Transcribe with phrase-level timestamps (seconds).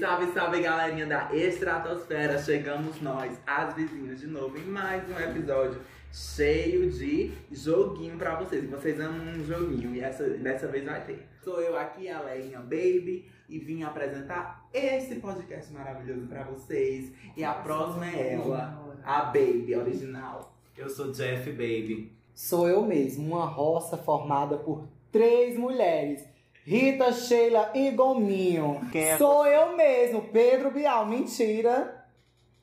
[0.00, 2.38] salve, salve galerinha da estratosfera!
[2.38, 5.78] Chegamos nós, as vizinhas, de novo em mais um episódio
[6.10, 8.64] cheio de joguinho pra vocês.
[8.70, 11.28] Vocês amam um joguinho e essa, dessa vez vai ter.
[11.44, 17.12] Sou eu aqui, a Leinha Baby, e vim apresentar esse podcast maravilhoso pra vocês.
[17.36, 20.56] E a próxima é ela, a Baby original.
[20.78, 22.10] Eu sou Jeff Baby.
[22.32, 26.24] Sou eu mesmo, uma roça formada por três mulheres.
[26.64, 28.80] Rita, Sheila e Gominho.
[28.92, 31.06] Quem é Sou eu mesmo, Pedro Bial.
[31.06, 31.96] Mentira.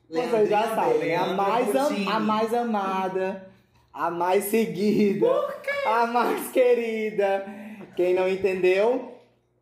[0.08, 3.46] Vocês já sabem, a mais, am- a mais amada,
[3.92, 5.26] a mais seguida,
[5.86, 7.44] a mais querida.
[7.94, 9.12] Quem não entendeu,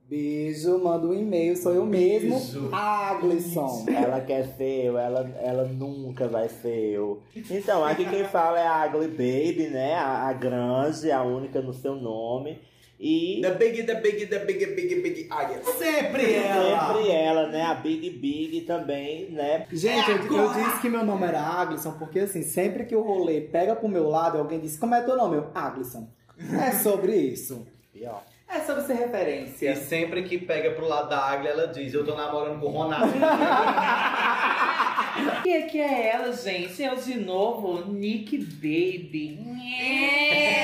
[0.08, 2.68] beijo, manda um e-mail, sou eu mesmo, Beijo.
[2.72, 3.86] Aglisson.
[3.88, 7.22] Ela quer ser eu, ela, ela nunca vai ser eu.
[7.50, 9.94] Então, aqui quem fala é a Ugly Baby, né?
[9.94, 12.60] A, a grande, a única no seu nome.
[12.98, 15.66] E The big, the big, the big, big, big, yes.
[15.76, 16.88] Sempre ela!
[16.88, 17.62] sempre ela, né?
[17.62, 19.66] A Big Big também, né?
[19.70, 23.42] Gente, eu, eu disse que meu nome era Aglisson, porque assim, sempre que o rolê
[23.42, 25.36] pega pro meu lado, alguém diz, como é teu nome?
[25.36, 26.08] Eu, Aglisson.
[26.38, 27.66] É sobre isso.
[27.92, 28.22] Pior.
[28.48, 29.72] É sobre ser referência.
[29.72, 32.70] E sempre que pega pro lado da Aglia, ela diz: Eu tô namorando com o
[32.70, 33.12] Ronaldo.
[35.44, 36.82] E aqui é ela, gente.
[36.82, 39.38] Eu de novo, Nick Baby.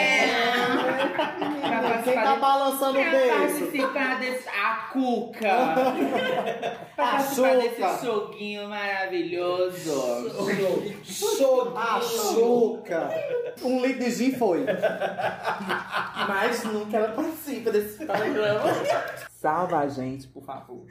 [2.35, 3.39] tá balançando o pra beijo?
[3.39, 4.49] participar desse.
[4.49, 5.75] A Cuca!
[6.97, 10.31] pra A participar desse joguinho maravilhoso.
[11.77, 13.11] A Xuca.
[13.63, 14.65] Um litro de gin foi.
[16.29, 18.63] Mas nunca ela participa desse programa.
[19.31, 20.87] Salva a gente, por favor.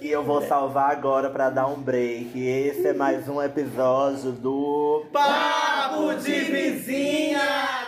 [0.00, 2.40] E eu vou salvar agora pra dar um break.
[2.40, 7.83] Esse é mais um episódio do Papo de vizinha!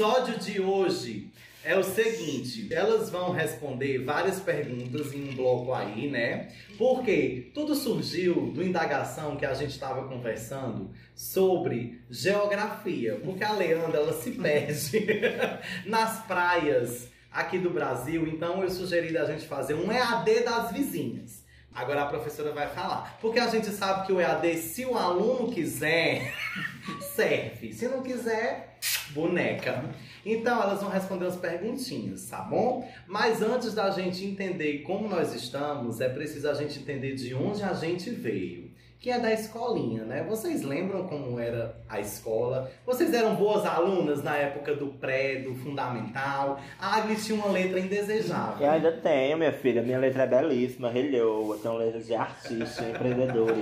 [0.00, 1.30] Episódio de hoje
[1.62, 6.48] é o seguinte, elas vão responder várias perguntas em um bloco aí, né?
[6.78, 13.98] Porque tudo surgiu do indagação que a gente estava conversando sobre geografia, porque a Leandra
[13.98, 15.06] ela se perde
[15.84, 21.44] nas praias aqui do Brasil, então eu sugeri da gente fazer um EAD das vizinhas.
[21.74, 23.18] Agora a professora vai falar.
[23.20, 26.32] Porque a gente sabe que o EAD, se o aluno quiser,
[27.14, 27.74] serve.
[27.74, 28.69] Se não quiser,
[29.10, 29.84] boneca.
[30.24, 32.88] Então elas vão responder as perguntinhas, tá bom?
[33.06, 37.62] Mas antes da gente entender como nós estamos, é preciso a gente entender de onde
[37.62, 38.70] a gente veio.
[39.00, 40.22] Que é da escolinha, né?
[40.28, 42.70] Vocês lembram como era a escola?
[42.84, 46.60] Vocês eram boas alunas na época do pré, do fundamental?
[46.78, 48.66] A Agnes tinha uma letra indesejável.
[48.66, 49.80] Eu ainda tenho, minha filha.
[49.80, 51.56] Minha letra é belíssima, relhoa.
[51.56, 53.54] Tenho letra de artista, empreendedor.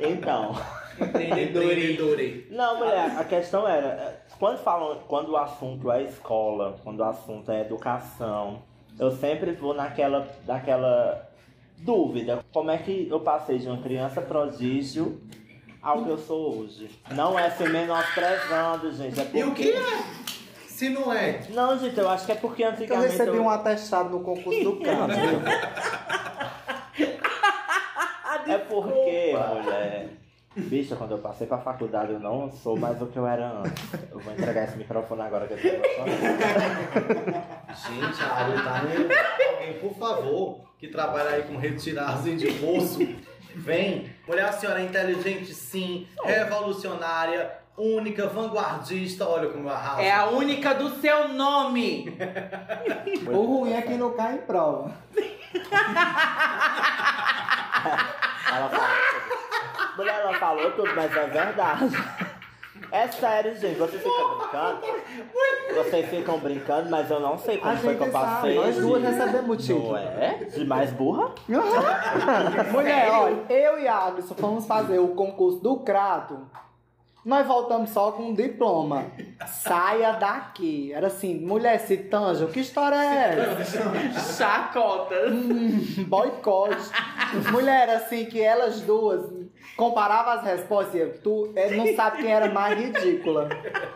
[0.00, 0.58] Então,
[1.00, 2.46] Empreendedore.
[2.50, 7.04] não, mulher, a questão era, é, quando falam, quando o assunto é escola, quando o
[7.04, 8.62] assunto é educação,
[8.98, 11.28] eu sempre vou naquela, naquela
[11.78, 12.44] dúvida.
[12.52, 15.20] Como é que eu passei de uma criança prodígio
[15.82, 16.88] ao que eu sou hoje?
[17.12, 19.20] Não é se menosprezando, gente.
[19.20, 19.38] É porque...
[19.38, 20.26] E o que é?
[20.68, 21.40] Se não é?
[21.50, 23.12] Não, gente, eu acho que é porque Eu antigamente.
[23.12, 25.14] recebi eu- um atestado no concurso do canto.
[28.48, 29.32] É porque,
[29.62, 30.08] mulher.
[30.56, 33.84] Bicha, quando eu passei pra faculdade, eu não sou mais o que eu era antes.
[34.10, 35.66] Eu vou entregar esse microfone agora que eu tô.
[37.74, 38.90] Gente, a área tá no...
[39.54, 43.06] Alguém, por favor, que trabalha aí com retiragem de poço,
[43.54, 44.10] vem.
[44.26, 49.28] Mulher, a senhora é inteligente, sim, revolucionária, única, vanguardista.
[49.28, 50.00] Olha como eu arraso.
[50.00, 52.16] É a única do seu nome.
[53.26, 54.90] O ruim é que não cai em prova.
[58.48, 59.45] Ela falou tudo.
[59.96, 61.84] Mulher, ela falou tudo, mas é verdade.
[62.92, 63.78] É sério, gente.
[63.78, 64.80] Vocês ficam brincando?
[65.74, 68.54] Vocês ficam brincando, mas eu não sei como A foi que eu gente passei.
[68.54, 69.92] nós duas recebemos título.
[69.92, 70.34] Não é?
[70.44, 71.34] De mais burra?
[72.70, 76.38] Mulher, olha, eu e a Aglisson fomos fazer o concurso do Crato.
[77.24, 79.06] Nós voltamos só com um diploma.
[79.46, 80.92] Saia daqui.
[80.92, 84.34] Era assim, mulher, se tanja, que história é essa?
[84.36, 85.28] Chacota.
[85.28, 86.90] Hum, boicote.
[87.52, 89.30] Mulher, assim, que elas duas
[89.76, 93.48] comparavam as respostas e eu, tu eh, não sabe quem era mais ridícula.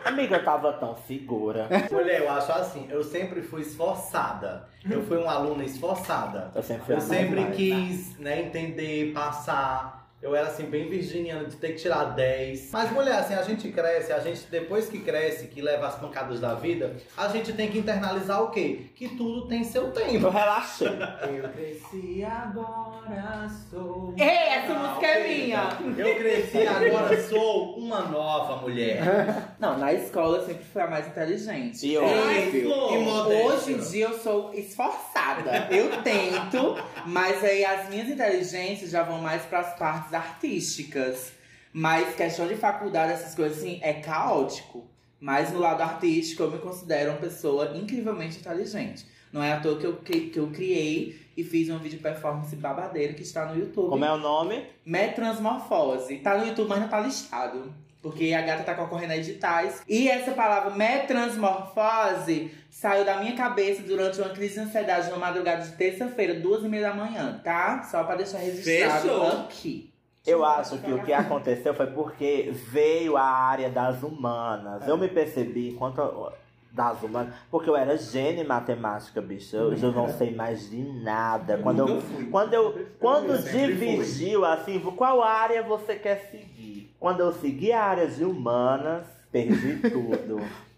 [0.05, 1.67] Amiga, eu tava tão segura.
[1.91, 4.69] Mulher, eu acho assim, eu sempre fui esforçada.
[4.89, 6.51] Eu fui uma aluna esforçada.
[6.55, 10.00] Eu sempre fui Eu sempre quis né, entender, passar.
[10.21, 12.69] Eu era assim, bem virginiano, de ter que tirar 10.
[12.71, 16.39] Mas, mulher, assim, a gente cresce, a gente, depois que cresce, que leva as pancadas
[16.39, 18.81] da vida, a gente tem que internalizar o quê?
[18.95, 20.29] Que tudo tem seu Eu tempo.
[20.29, 20.87] relaxei.
[20.87, 24.13] Eu cresci agora, sou.
[24.15, 25.69] Ei, essa música é minha!
[25.97, 29.01] Eu cresci, agora sou uma nova mulher.
[29.59, 31.85] Não, na escola eu sempre fui a mais inteligente.
[31.87, 33.43] E Ei, E.
[33.43, 35.67] Hoje em dia eu sou esforçada.
[35.71, 36.75] Eu tento,
[37.07, 41.31] mas aí as minhas inteligências já vão mais pras partes artísticas.
[41.73, 44.89] Mas questão de faculdade, essas coisas assim, é caótico.
[45.19, 49.05] Mas no lado artístico eu me considero uma pessoa incrivelmente inteligente.
[49.31, 52.53] Não é à toa que eu, que, que eu criei e fiz um vídeo performance
[52.55, 53.89] babadeiro que está no YouTube.
[53.89, 54.65] Como é o nome?
[54.85, 56.17] Metransmorfose.
[56.17, 57.73] Tá no YouTube, mas não tá listado.
[58.01, 59.83] Porque a gata tá concorrendo a editais.
[59.87, 65.63] E essa palavra metransmorfose saiu da minha cabeça durante uma crise de ansiedade numa madrugada
[65.63, 67.83] de terça-feira, duas e meia da manhã, tá?
[67.83, 69.27] Só pra deixar registrado Fechou.
[69.27, 69.90] aqui.
[70.25, 74.87] Eu acho que o que aconteceu foi porque veio a área das humanas.
[74.87, 76.31] Eu me percebi enquanto
[76.71, 79.55] das humanas, porque eu era gênio em matemática, bicho.
[79.55, 81.57] Eu, eu não sei mais de nada.
[81.57, 82.25] Quando eu, fui.
[82.25, 86.95] quando eu, quando dividiu assim, qual área você quer seguir?
[86.99, 90.39] Quando eu segui a área de humanas, perdi tudo.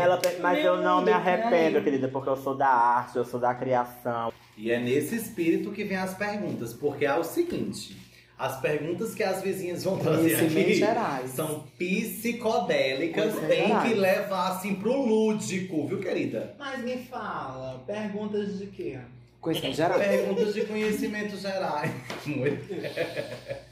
[0.00, 3.52] Ela, mas eu não me arrependo, querida, porque eu sou da arte, eu sou da
[3.52, 4.32] criação.
[4.56, 7.96] E é nesse espírito que vem as perguntas, porque é o seguinte:
[8.38, 11.30] as perguntas que as vizinhas vão trazer aqui gerais.
[11.30, 13.88] são psicodélicas, Conhecimentos tem gerais.
[13.88, 16.54] que levar assim pro lúdico, viu, querida?
[16.58, 18.98] Mas me fala, perguntas de quê?
[19.40, 19.98] Conhecimento geral.
[19.98, 21.90] Perguntas de conhecimentos gerais.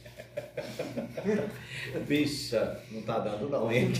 [2.06, 3.92] Bicha, não tá dando não, hein?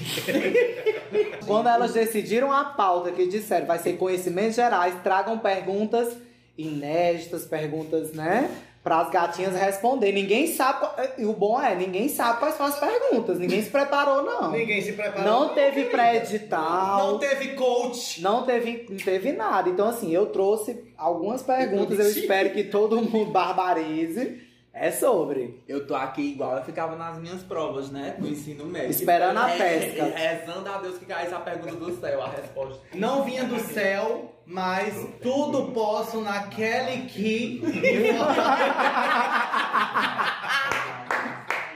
[1.46, 6.16] Quando elas decidiram a pauta que disseram vai ser conhecimentos gerais, tragam perguntas
[6.58, 8.50] inéditas, perguntas, né?
[8.86, 10.12] Para as gatinhas responder.
[10.12, 10.78] Ninguém sabe.
[10.78, 13.36] qual- E o bom é, ninguém sabe quais são as perguntas.
[13.36, 14.52] Ninguém se preparou, não.
[14.52, 15.24] Ninguém se preparou.
[15.28, 17.18] Não teve Não pré-edital.
[17.18, 18.22] teve coach.
[18.22, 19.68] Não teve, não teve nada.
[19.68, 21.98] Então, assim, eu trouxe algumas perguntas.
[21.98, 24.40] Eu espero que todo mundo barbarize.
[24.78, 25.62] É sobre.
[25.66, 28.14] Eu tô aqui igual eu ficava nas minhas provas, né?
[28.18, 28.90] Do ensino médio.
[28.90, 30.04] Esperando a pesca.
[30.14, 32.82] Rezando a Deus que caísse a pergunta do céu, a resposta.
[32.92, 37.62] Não vinha do céu, mas tudo posso naquele que.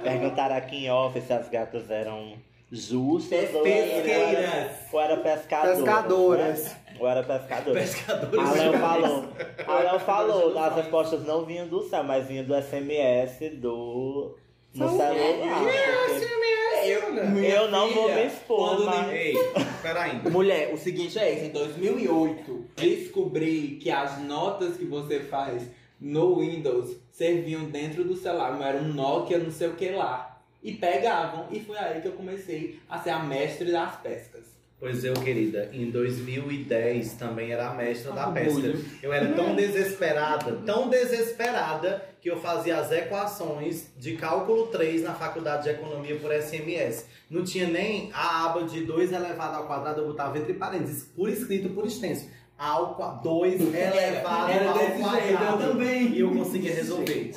[0.02, 2.34] Perguntaram aqui em off se as gatas eram
[2.70, 4.44] justas ou Pesqueiras.
[4.46, 5.78] era, ou era pescadoras.
[5.78, 6.64] Pescadoras.
[6.64, 6.76] né?
[7.00, 7.82] Ou era pescadoras.
[7.90, 8.48] Pescadores.
[8.48, 9.28] A Léo falou.
[9.66, 14.36] A Léo falou, as respostas não vinham do céu, mas vinham do SMS do.
[14.74, 15.58] No celular.
[15.58, 19.34] porque Eu, Eu não vou me expor, quando mas- Ei,
[19.82, 20.30] peraí.
[20.30, 25.62] Mulher, o seguinte é esse, em 2008, descobri que as notas que você faz
[26.00, 30.40] no Windows serviam dentro do celular, não era um Nokia não sei o que lá.
[30.62, 34.44] E pegavam, e foi aí que eu comecei a ser a mestre das pescas.
[34.80, 38.72] Pois eu, querida, em 2010 também era a mestra da Orgulho.
[38.72, 38.88] pesca.
[39.02, 45.14] Eu era tão desesperada, tão desesperada, que eu fazia as equações de cálculo 3 na
[45.14, 47.06] faculdade de economia por SMS.
[47.30, 51.28] Não tinha nem a aba de 2 elevado ao quadrado, eu botava entre parênteses, por
[51.28, 52.28] escrito, por extenso.
[52.60, 56.08] Ao 2 elevado Era ao desse jeito, eu também.
[56.08, 57.32] E eu conseguia resolver.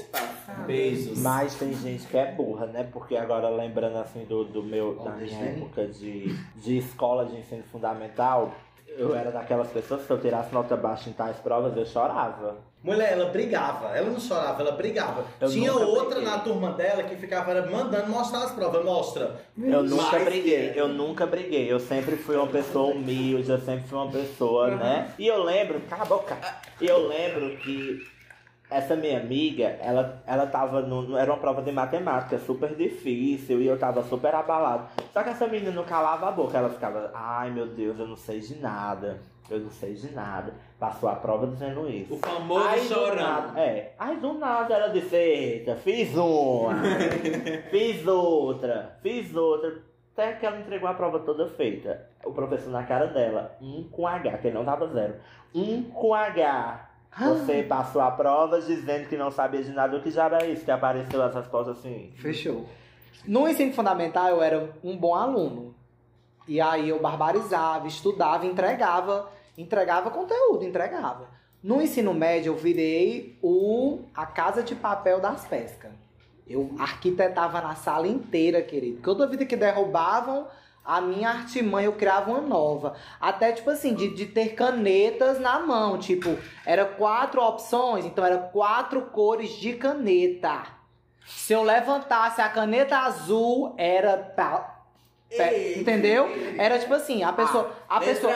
[0.67, 1.17] Beijos.
[1.19, 2.83] Mas tem gente que é burra, né?
[2.91, 7.63] Porque agora lembrando assim do, do meu, da minha época de, de escola de ensino
[7.71, 8.53] fundamental,
[8.97, 12.55] eu era daquelas pessoas que se eu tirasse nota baixa em tais provas, eu chorava.
[12.83, 13.95] Mulher, ela brigava.
[13.95, 15.23] Ela não chorava, ela brigava.
[15.39, 16.25] Eu Tinha nunca outra briguei.
[16.29, 18.83] na turma dela que ficava mandando mostrar as provas.
[18.83, 19.35] Mostra.
[19.57, 21.71] Eu nunca Mas- briguei, eu nunca briguei.
[21.71, 25.13] Eu sempre fui uma pessoa humilde, eu sempre fui uma pessoa, né?
[25.17, 26.37] E eu lembro, cala a boca.
[26.81, 28.05] E eu lembro que
[28.73, 33.67] essa minha amiga, ela, ela tava no, Era uma prova de matemática super difícil e
[33.67, 34.87] eu tava super abalado.
[35.11, 38.15] Só que essa menina não calava a boca, ela ficava, ai meu Deus, eu não
[38.17, 39.19] sei de nada.
[39.49, 40.53] Eu não sei de nada.
[40.79, 42.13] Passou a prova dizendo isso.
[42.15, 43.15] O famoso Aí do chorão.
[43.15, 43.93] nada- é.
[43.99, 46.71] Aí do nada ela disse, eita, fiz uma,
[47.69, 49.79] fiz outra, fiz outra.
[50.13, 52.07] Até que ela entregou a prova toda feita.
[52.23, 55.15] O professor na cara dela, um com H, que não tava zero.
[55.53, 56.89] Um com H.
[57.19, 59.97] Você passou a prova dizendo que não sabia de nada.
[59.97, 60.65] O que já era isso?
[60.65, 62.11] Que apareceu as respostas assim.
[62.15, 62.67] Fechou.
[63.25, 65.75] No ensino fundamental eu era um bom aluno.
[66.47, 71.29] E aí eu barbarizava, estudava, entregava, entregava conteúdo, entregava.
[71.63, 75.91] No ensino médio eu virei o a casa de papel das pescas.
[76.45, 79.01] Eu arquitetava na sala inteira, querido.
[79.01, 80.47] Toda vida que derrubavam
[80.85, 82.95] a minha artimanha, eu criava uma nova.
[83.19, 85.97] Até, tipo assim, de, de ter canetas na mão.
[85.97, 90.63] Tipo, era quatro opções, então era quatro cores de caneta.
[91.25, 94.33] Se eu levantasse a caneta azul, era.
[95.31, 96.27] Ei, entendeu?
[96.57, 97.71] Era tipo assim, a pessoa.
[97.93, 98.33] A pessoa.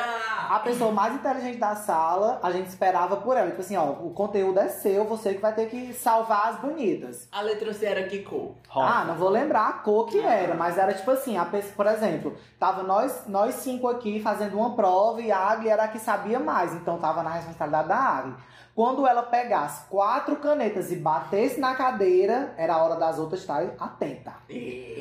[0.50, 0.60] A.
[0.60, 3.50] Pessoa mais inteligente da sala, a gente esperava por ela.
[3.50, 7.28] Tipo assim, ó, o conteúdo é seu, você que vai ter que salvar as bonitas.
[7.32, 8.56] A letra C era que cor?
[8.74, 11.86] Ah, não vou lembrar a cor que era, mas era tipo assim, a pessoa, por
[11.88, 16.00] exemplo, tava nós, nós cinco aqui fazendo uma prova e a Agli era a que
[16.00, 18.36] sabia mais, então tava na responsabilidade da Agli.
[18.76, 23.72] Quando ela pegasse quatro canetas e batesse na cadeira, era a hora das outras estarem
[23.80, 24.34] atenta.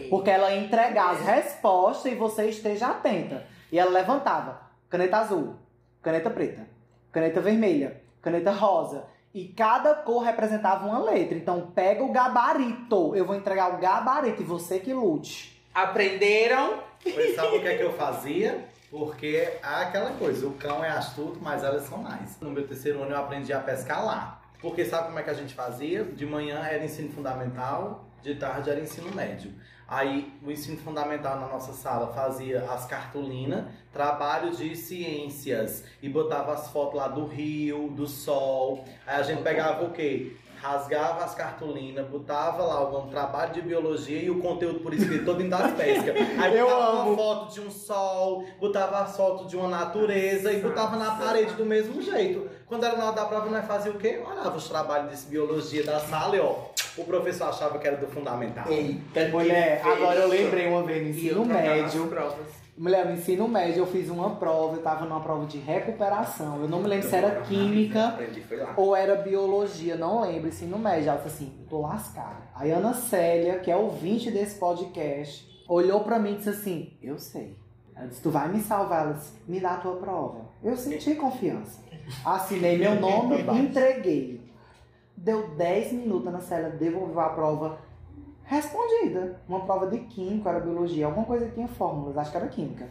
[0.08, 3.54] Porque ela ia entregar as respostas e você esteja atenta.
[3.70, 5.56] E ela levantava caneta azul,
[6.02, 6.66] caneta preta,
[7.12, 9.04] caneta vermelha, caneta rosa.
[9.34, 11.36] E cada cor representava uma letra.
[11.36, 13.14] Então pega o gabarito.
[13.14, 15.62] Eu vou entregar o gabarito e você que lute.
[15.74, 16.80] Aprenderam?
[17.02, 18.66] Pois sabe o que é que eu fazia?
[18.90, 22.40] Porque é aquela coisa, o cão é astuto, mas elas são mais.
[22.40, 24.40] No meu terceiro ano eu aprendi a pescar lá.
[24.60, 26.04] Porque sabe como é que a gente fazia?
[26.04, 29.52] De manhã era ensino fundamental, de tarde era ensino médio.
[29.88, 36.52] Aí o ensino fundamental na nossa sala fazia as cartolinas, trabalho de ciências e botava
[36.52, 38.84] as fotos lá do rio, do sol.
[39.06, 40.32] Aí a gente pegava o quê?
[40.60, 45.40] Rasgava as cartolinas, botava lá algum trabalho de biologia e o conteúdo por escrito todo
[45.40, 46.16] em das pescas.
[46.42, 47.10] Aí Eu botava amo.
[47.12, 51.52] uma foto de um sol, botava as fotos de uma natureza e botava na parede
[51.52, 52.48] do mesmo jeito.
[52.66, 54.20] Quando era na hora da prova, nós fazia o quê?
[54.28, 56.54] Olhava os trabalhos de biologia da sala e ó,
[56.98, 58.64] o professor achava que era do fundamental.
[58.70, 62.06] Eita, Mulher, que agora eu lembrei uma vez no E ensino médio.
[62.08, 62.66] provas.
[62.78, 66.60] Mulher, no ensino médio eu fiz uma prova, eu tava numa prova de recuperação.
[66.60, 68.42] Eu não me lembro se era química Aprendi,
[68.76, 71.08] ou era biologia, não lembro, ensino médio.
[71.08, 72.42] Ela disse assim, tô lascada.
[72.54, 76.92] Aí a Ana Célia, que é ouvinte desse podcast, olhou pra mim e disse assim,
[77.02, 77.56] eu sei.
[77.96, 79.04] Ela disse, tu vai me salvar.
[79.04, 80.50] Ela disse, me dá a tua prova.
[80.62, 81.80] Eu senti confiança.
[82.26, 84.40] Assinei meu nome, entreguei.
[85.26, 87.80] Deu 10 minutos, a Ana Célia devolveu a prova
[88.44, 89.40] respondida.
[89.48, 92.88] Uma prova de química, era biologia, alguma coisa que tinha fórmulas, acho que era química.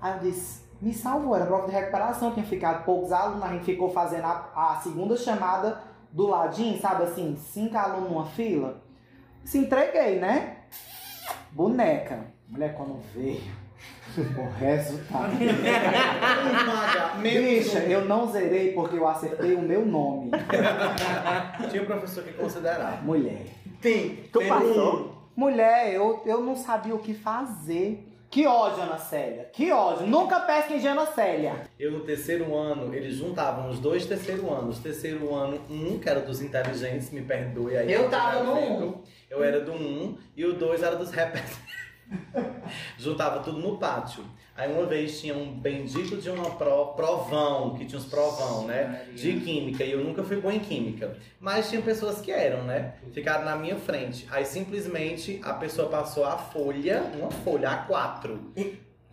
[0.00, 3.64] Aí eu disse, me salvou, era prova de recuperação, tinha ficado poucos alunos, a gente
[3.64, 8.82] ficou fazendo a, a segunda chamada do ladinho, sabe assim, cinco alunos numa fila.
[9.44, 10.56] Se entreguei, né?
[11.52, 12.26] Boneca.
[12.48, 13.42] Mulher, quando veio
[14.18, 15.32] o resultado.
[17.20, 17.82] Menos Bicha, um.
[17.82, 20.30] eu não zerei porque eu acertei o meu nome.
[21.70, 23.02] Tinha um professor que considerava.
[23.02, 23.46] Mulher.
[23.80, 24.16] Tem.
[24.32, 25.16] Tu tem passou?
[25.34, 28.06] Mulher, eu, eu não sabia o que fazer.
[28.30, 29.48] Que ódio, Ana Célia.
[29.52, 30.06] Que ódio.
[30.06, 31.62] Nunca pesquem de Ana Célia.
[31.78, 34.78] Eu no terceiro ano, eles juntavam os dois terceiro anos.
[34.78, 37.92] Terceiro ano, um, que era dos inteligentes, me perdoe aí.
[37.92, 39.04] Eu tava no exemplo.
[39.30, 41.58] Eu era do um e o dois era dos repetentes.
[42.98, 44.24] Juntava tudo no pátio.
[44.56, 49.06] Aí uma vez tinha um bendito de uma pro- provão, que tinha uns provão, né?
[49.14, 51.14] De química, e eu nunca fui bom em química.
[51.38, 52.94] Mas tinha pessoas que eram, né?
[53.12, 54.26] Ficaram na minha frente.
[54.30, 58.38] Aí simplesmente a pessoa passou a folha, uma folha, A4,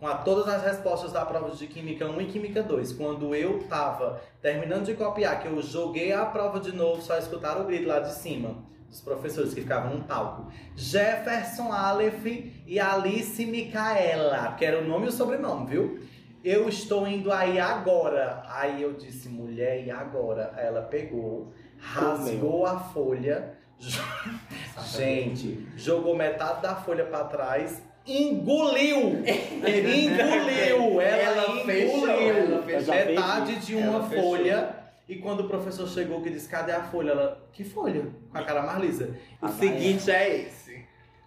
[0.00, 2.94] com a- todas as respostas da prova de Química 1 e Química 2.
[2.94, 7.62] Quando eu tava terminando de copiar, que eu joguei a prova de novo, só escutaram
[7.62, 8.64] o grito lá de cima.
[8.94, 10.52] Dos professores que ficavam no palco.
[10.76, 12.24] Jefferson Aleph
[12.64, 15.98] e Alice Micaela, que era o nome e o sobrenome, viu?
[16.44, 18.44] Eu estou indo aí agora.
[18.48, 20.52] Aí eu disse, mulher, e agora?
[20.54, 23.54] Aí ela pegou, rasgou a folha,
[24.96, 29.24] Gente, jogou metade da folha pra trás, engoliu!
[29.26, 31.00] engoliu!
[31.00, 32.94] Ela, Ela fechou, engoliu ela fechou.
[32.94, 34.83] metade de uma Ela fechou.
[35.08, 37.10] E quando o professor chegou que disse, cadê a folha?
[37.10, 38.06] Ela, que folha?
[38.30, 39.14] Com a cara mais lisa.
[39.40, 40.84] O seguinte é esse.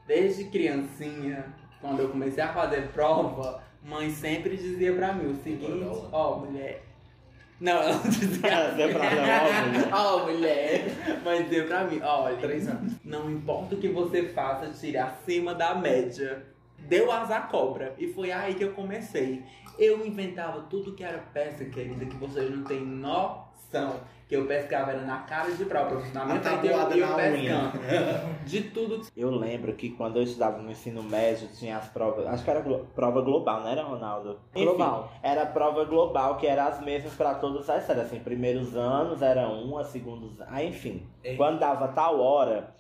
[0.08, 1.46] Desde criancinha,
[1.80, 6.84] quando eu comecei a fazer prova, mãe sempre dizia pra mim o seguinte, ó, mulher.
[7.60, 9.90] Não, ela não dizia Deu pra dar uma mulher.
[9.94, 10.86] Ó, mulher.
[11.24, 12.94] Mãe dizia pra mim, olha, Três anos.
[13.04, 16.44] não importa o que você faça, tire acima da média.
[16.80, 17.94] Deu azar cobra.
[17.98, 19.44] E foi aí que eu comecei.
[19.78, 23.96] Eu inventava tudo que era peça, querida, que vocês não têm noção.
[24.28, 27.16] Que eu pescava era na cara de prova, na minha A frente eu unha.
[27.72, 28.38] pescando.
[28.46, 32.26] De tudo Eu lembro que quando eu estudava no ensino médio, tinha as provas.
[32.28, 34.38] Acho que era glo- prova global, não era, Ronaldo?
[34.54, 35.12] Enfim, Global.
[35.24, 38.04] Era prova global, que era as mesmas para todas as séries.
[38.04, 40.34] Assim, primeiros anos era uma, segundos.
[40.48, 41.08] Ah, enfim.
[41.24, 41.38] Ei.
[41.38, 42.74] Quando dava tal hora,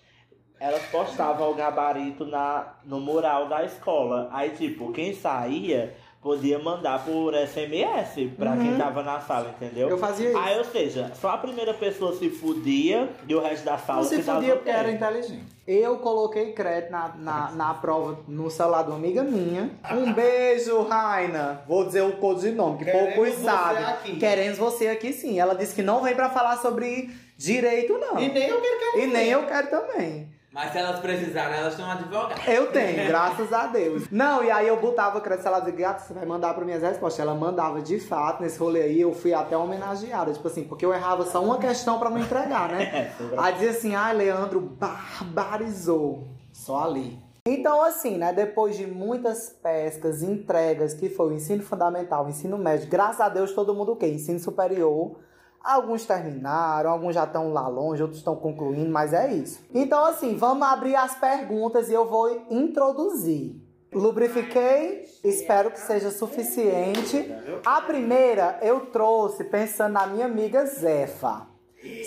[0.59, 4.29] elas postavam o gabarito na, no mural da escola.
[4.31, 9.87] Aí, tipo, quem saía podia mandar por SMS pra quem tava na sala, entendeu?
[9.87, 10.37] Eu fazia isso.
[10.37, 14.09] Aí, ou seja, só a primeira pessoa se fudia e o resto da sala Não
[14.09, 15.45] se se fudia porque era inteligente.
[15.65, 19.69] Eu coloquei crédito na, na, na prova no celular de uma amiga minha.
[19.91, 21.61] Um beijo, Raina.
[21.67, 23.83] Vou dizer o codinome, que Queremos poucos sabem.
[23.85, 24.15] aqui.
[24.17, 25.39] Queremos você aqui sim.
[25.39, 28.19] Ela disse que não vem pra falar sobre direito, não.
[28.19, 30.36] E nem eu quero que E nem eu quero também.
[30.51, 32.47] Mas se elas precisarem, elas estão advogadas.
[32.47, 34.09] Eu tenho, graças a Deus.
[34.09, 37.19] Não, e aí eu botava crescer, ela dizia, gata, você vai mandar para minhas respostas.
[37.19, 40.93] Ela mandava de fato nesse rolê aí, eu fui até homenageada, tipo assim, porque eu
[40.93, 43.13] errava só uma questão para não entregar, né?
[43.37, 46.27] Aí dizia assim, ai, Leandro barbarizou.
[46.53, 47.19] Só ali.
[47.47, 52.57] Então, assim, né, depois de muitas pescas, entregas, que foi o ensino fundamental, o ensino
[52.57, 54.07] médio, graças a Deus todo mundo o quê?
[54.07, 55.17] Ensino superior.
[55.67, 59.59] Alguns terminaram, alguns já estão lá longe, outros estão concluindo, mas é isso.
[59.73, 63.53] Então, assim, vamos abrir as perguntas e eu vou introduzir.
[63.91, 67.29] Lubrifiquei, espero que seja suficiente.
[67.65, 71.47] A primeira eu trouxe pensando na minha amiga Zefa.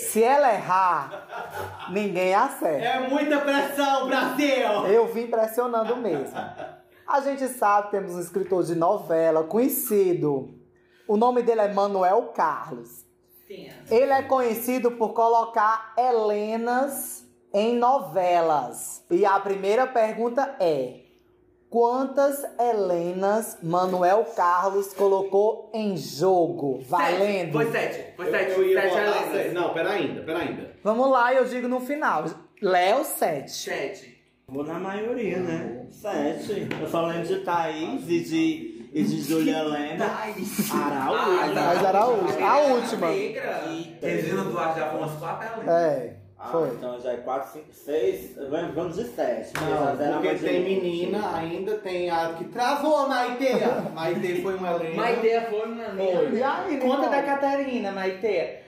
[0.09, 2.83] Se ela errar, ninguém acerta.
[2.83, 4.87] É muita pressão, Brasil!
[4.87, 6.35] Eu vim pressionando mesmo.
[7.07, 10.49] A gente sabe que temos um escritor de novela conhecido.
[11.07, 13.10] O nome dele é Manuel Carlos.
[13.89, 19.03] Ele é conhecido por colocar Helenas em novelas.
[19.11, 21.01] E a primeira pergunta é:
[21.69, 26.81] Quantas Helenas Manuel Carlos colocou em jogo?
[26.87, 27.53] Valendo.
[27.53, 28.15] Foi sete.
[28.15, 28.51] Foi Eu, sete.
[28.51, 29.31] eu ia sete Helenas.
[29.31, 29.53] sete.
[29.53, 30.71] Não, pera ainda, pera ainda.
[30.83, 32.25] Vamos lá, eu digo no final.
[32.61, 33.49] Léo 7.
[33.49, 34.21] Sete.
[34.47, 35.87] Vou na maioria, né?
[35.89, 36.67] Sete.
[36.79, 40.05] Eu só lembro de Thaís e de, e de Julia Helena.
[40.09, 40.71] Thaís.
[40.73, 41.53] Araújo.
[41.53, 42.43] Thaís Araújo.
[42.45, 43.07] A última.
[44.01, 45.81] Regina Duarte já foi umas quatro Helenas.
[45.81, 46.69] É, Ah, foi.
[46.69, 48.35] então já é 4, 5, 6.
[48.75, 49.53] Vamos de 7.
[49.61, 53.45] Não, porque tem menina, ainda tem a que travou a Maite.
[53.93, 54.95] Maite foi uma Helena.
[54.95, 56.31] Maiteia foi uma Foi.
[56.37, 58.61] E aí, Conta da Catarina, Maite.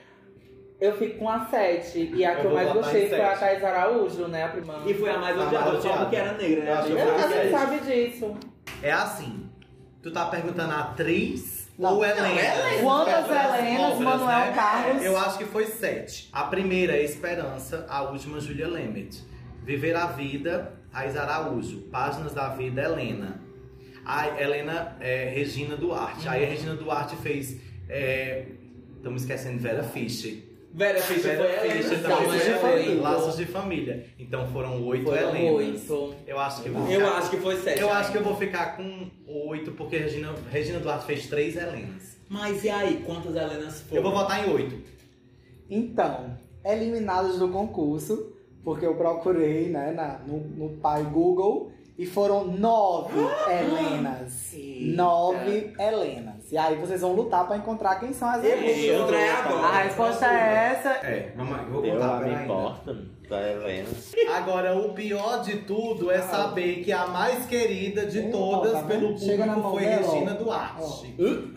[0.80, 2.12] Eu fico com a 7.
[2.14, 3.36] E a Eu que eu vou mais gostei foi a.
[3.36, 4.44] Thais Araújo, né?
[4.44, 4.74] A prima.
[4.86, 6.84] E foi a mais odiada, só porque era negra, né?
[6.90, 7.50] Eu Eu, sete.
[7.50, 8.36] sabe disso.
[8.82, 9.48] É assim.
[10.04, 11.94] Tu tá perguntando atriz Não.
[11.94, 12.28] ou Helena?
[12.82, 14.52] Quantas Helenas Obras, Manuel né?
[14.54, 15.02] Carlos?
[15.02, 16.28] Eu acho que foi sete.
[16.30, 19.24] A primeira é Esperança, a última Julia Lemet.
[19.62, 21.80] Viver a Vida, Raiz Araújo.
[21.90, 23.40] Páginas da Vida, Helena.
[24.04, 26.28] A Helena é Regina Duarte.
[26.28, 27.58] Aí a Regina Duarte fez.
[28.98, 30.34] Estamos esquecendo Vera Fischer.
[30.76, 32.58] Vera Fischer Vera foi Fischer também Laços foi.
[32.58, 33.00] Família.
[33.02, 34.06] Laços de Família.
[34.18, 35.88] Então foram oito Foram Helenas.
[35.90, 36.14] oito.
[36.26, 37.80] Eu acho que eu vou Eu ficar- acho que foi sete.
[37.80, 42.16] eu acho que eu vou ficar com oito, porque Regina, Regina Duarte fez três Helenas.
[42.28, 43.96] Mas e aí, quantas Helenas foram?
[43.96, 44.76] Eu vou votar em oito.
[45.70, 48.32] Então, eliminados do concurso,
[48.64, 53.14] porque eu procurei né, na- no, no pai Google e foram nove
[53.48, 54.52] Helenas.
[54.54, 54.96] Eita.
[54.96, 56.33] Nove Helenas.
[56.52, 59.66] E aí vocês vão lutar pra encontrar quem são as Eu agora.
[59.66, 60.90] A resposta é essa.
[61.06, 62.94] É, mamãe, vou Eu contar não pera me importo
[63.28, 63.88] da Helena.
[64.36, 68.80] Agora, o pior de tudo é saber que a mais querida de Eita, todas tá
[68.82, 69.00] vendo?
[69.00, 70.10] pelo Chega na público mão foi dela, ó.
[70.12, 71.14] Regina Duarte.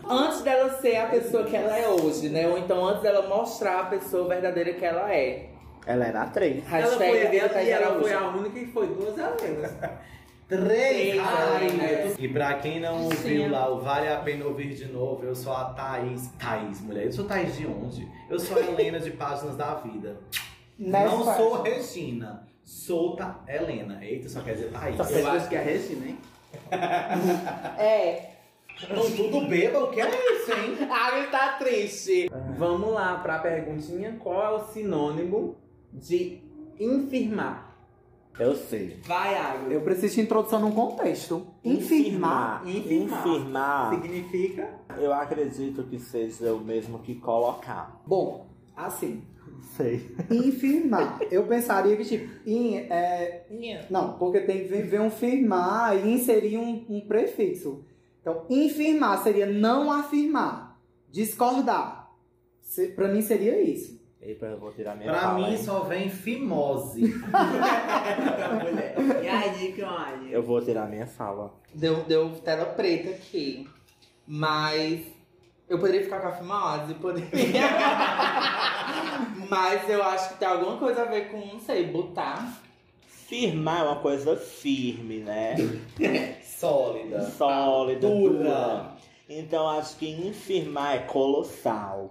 [0.08, 2.48] Antes dela ser a pessoa que ela é hoje, né?
[2.48, 5.50] Ou então antes dela mostrar a pessoa verdadeira que ela é.
[5.86, 6.64] Ela era atriz.
[6.66, 6.96] Ela Hashtag
[7.28, 8.04] foi, ela, Thais e ela Araújo.
[8.04, 9.72] foi a única que foi duas Helenas.
[10.48, 12.16] Três rainhas.
[12.18, 13.48] E pra quem não ouviu Sim.
[13.48, 16.28] lá, o Vale a Pena Ouvir de Novo, eu sou a Thaís.
[16.38, 17.04] Thaís, mulher.
[17.06, 18.08] Eu sou Thaís de onde?
[18.30, 20.18] Eu sou a Helena de Páginas da Vida.
[20.78, 22.46] Não Nessa- sou Regina.
[22.64, 24.02] Sou Ta Helena.
[24.02, 24.98] Eita, só quer dizer Thaís.
[25.10, 26.18] Eu acho que é a Regina, hein?
[27.78, 28.30] É.
[28.90, 30.78] Não, tudo beba, o que é isso, hein?
[30.90, 32.30] Ah, ele tá triste.
[32.56, 34.16] Vamos lá pra perguntinha.
[34.20, 35.56] Qual é o sinônimo
[35.92, 36.40] de
[36.78, 37.67] infirmar?
[38.38, 39.00] Eu sei.
[39.04, 39.72] Vai, Agro.
[39.72, 41.46] Eu preciso de introdução num contexto.
[41.64, 42.66] Infirmar.
[42.66, 43.26] Infirmar.
[43.26, 43.94] Infirmar.
[43.94, 48.00] Significa Eu acredito que seja o mesmo que colocar.
[48.06, 48.46] Bom,
[48.76, 49.24] assim.
[49.76, 50.14] Sei.
[50.30, 51.18] Infirmar.
[51.30, 53.44] Eu pensaria que, tipo, in, é,
[53.90, 57.84] Não, porque tem que ver um firmar e inserir um, um prefixo.
[58.20, 60.78] Então, infirmar seria não afirmar,
[61.10, 62.10] discordar.
[62.60, 63.97] Se, pra mim seria isso.
[64.20, 65.56] Eu vou tirar minha Pra mim hein?
[65.58, 67.02] só vem fimose.
[67.02, 68.96] mulher.
[69.22, 70.32] E aí, Nicole?
[70.32, 71.52] Eu vou tirar minha fala.
[71.72, 73.68] Deu, deu tela preta aqui.
[74.26, 75.06] Mas
[75.68, 76.94] eu poderia ficar com a fimose?
[76.94, 77.30] Poderia.
[79.48, 82.60] Mas eu acho que tem alguma coisa a ver com, não sei, botar.
[83.06, 85.54] Firmar é uma coisa firme, né?
[86.42, 87.22] Sólida.
[87.30, 88.38] Sólida, Dura.
[88.38, 88.92] dura.
[89.28, 92.10] Então acho que infirmar é colossal.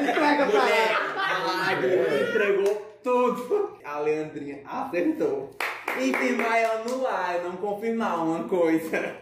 [0.00, 0.98] Entrega pra ela.
[1.16, 1.88] a Agro
[2.28, 3.78] entregou tudo.
[3.84, 5.50] A Leandrinha acertou.
[6.00, 9.16] Infirmar é anular, é não confirmar uma coisa.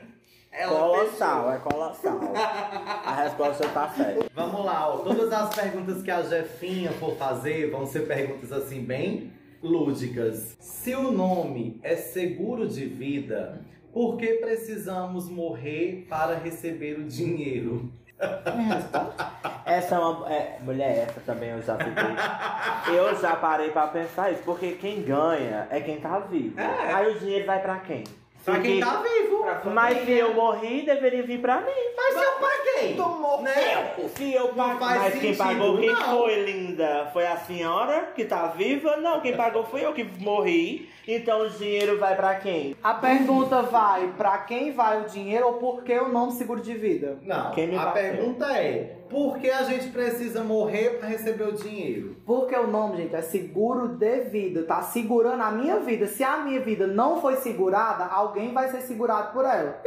[0.51, 2.21] Ela colossal, é colossal.
[3.05, 4.27] A resposta tá certa.
[4.35, 4.99] Vamos lá, ó.
[4.99, 10.57] Todas as perguntas que a Jefinha for fazer vão ser perguntas assim, bem lúdicas.
[10.59, 13.61] Se o nome é seguro de vida,
[13.99, 17.91] por que precisamos morrer para receber o dinheiro?
[19.65, 20.33] É Essa é uma.
[20.33, 22.97] É, mulher, essa também eu já fiquei.
[22.97, 26.61] eu já parei pra pensar isso, porque quem ganha é quem tá vivo.
[26.61, 26.95] É.
[26.95, 28.05] Aí o dinheiro vai pra quem?
[28.45, 29.45] Pra quem tá vivo.
[29.73, 31.73] Mas se eu morri, deveria vir pra mim.
[31.97, 32.97] Mas eu paguei.
[33.43, 33.95] Né?
[34.17, 34.79] Se eu paguei.
[34.79, 36.19] faz Mas quem sentido, pagou quem não.
[36.19, 37.11] foi, linda?
[37.13, 38.97] Foi a senhora que tá viva?
[38.97, 40.89] Não, quem pagou foi eu que morri.
[41.07, 42.77] Então o dinheiro vai pra quem?
[42.83, 46.75] A pergunta vai pra quem vai o dinheiro ou por que o nome seguro de
[46.75, 47.19] vida?
[47.23, 48.03] Não, Quem me a bateu?
[48.03, 52.17] pergunta é: por que a gente precisa morrer pra receber o dinheiro?
[52.27, 54.63] Porque o nome, gente, é seguro de vida.
[54.65, 56.07] Tá segurando a minha vida.
[56.07, 59.81] Se a minha vida não foi segurada, alguém vai ser segurado por ela.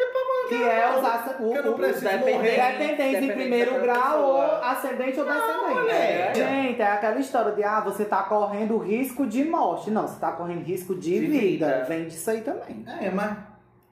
[0.49, 2.31] Que é ace- o, que eu não o- preciso os morrer.
[2.41, 5.79] dependentes em Dependente primeiro grau ou ascendente ou descendente.
[5.79, 6.35] mulher.
[6.35, 9.89] Gente, é aquela história de ah, você tá correndo risco de morte.
[9.89, 11.65] Não, você tá correndo risco de, De vida.
[11.67, 11.85] vida.
[11.87, 12.83] Vem disso aí também.
[12.99, 13.37] É, mas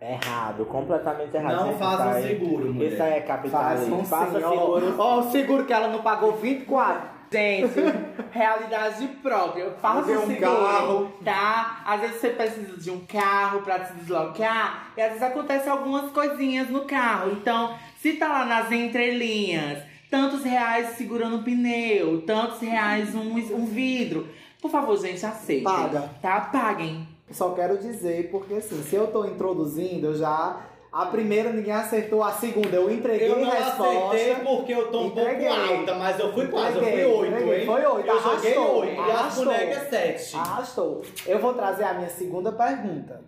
[0.01, 1.65] Errado, completamente errado.
[1.65, 2.93] não façam isso aí- seguro, mulher.
[2.93, 4.05] Isso aí é Faz capitalismo.
[4.05, 4.49] Faça ó.
[4.51, 4.95] seguro.
[4.97, 7.19] Ó, o seguro que ela não pagou 24.
[7.31, 7.73] Gente,
[8.31, 9.69] realidade própria.
[9.79, 11.13] Fazer um seguro, carro.
[11.23, 11.81] tá?
[11.85, 16.11] Às vezes você precisa de um carro pra se deslocar e às vezes acontecem algumas
[16.11, 17.31] coisinhas no carro.
[17.33, 23.65] Então, se tá lá nas entrelinhas, tantos reais segurando o pneu, tantos reais um, um
[23.65, 24.27] vidro.
[24.59, 25.63] Por favor, gente, aceitem.
[25.65, 26.09] Paga.
[26.21, 26.41] Tá?
[26.41, 27.07] Paguem.
[27.31, 30.65] Só quero dizer, porque assim, se eu tô introduzindo, eu já.
[30.91, 34.07] A primeira ninguém acertou, a segunda eu entreguei Eu não a resposta.
[34.07, 35.47] acertei porque eu tô um Entreguei.
[35.47, 37.65] pouco alta, mas eu fui quase, eu fui oito, hein?
[37.67, 39.45] Foi oito, Eu joguei oito e as arrastou.
[39.45, 40.35] bonecas é sete.
[40.35, 41.01] Arrastou.
[41.27, 43.21] Eu vou trazer a minha segunda pergunta.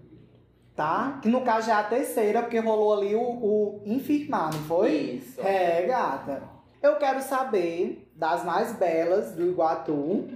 [0.75, 1.19] Tá?
[1.21, 4.91] Que no caso já é a terceira, porque rolou ali o, o infirmar, não foi?
[4.93, 5.39] Isso.
[5.41, 6.41] É, gata.
[6.81, 10.27] Eu quero saber das mais belas do Iguatu,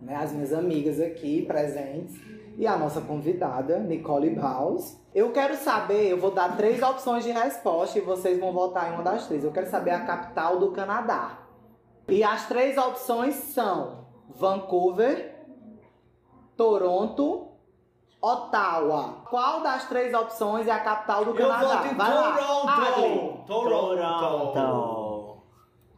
[0.00, 0.16] né?
[0.16, 2.14] As minhas amigas aqui presentes
[2.56, 4.96] e a nossa convidada, Nicole Baus.
[5.14, 8.94] Eu quero saber, eu vou dar três opções de resposta e vocês vão votar em
[8.94, 9.44] uma das três.
[9.44, 11.38] Eu quero saber a capital do Canadá.
[12.08, 15.34] E as três opções são Vancouver,
[16.56, 17.48] Toronto,
[18.20, 19.24] Ottawa.
[19.28, 21.76] Qual das três opções é a capital do Eu Canadá?
[21.76, 22.36] voto em Vai lá.
[22.36, 23.44] Toronto.
[23.46, 24.52] Toronto.
[24.52, 25.42] Toronto.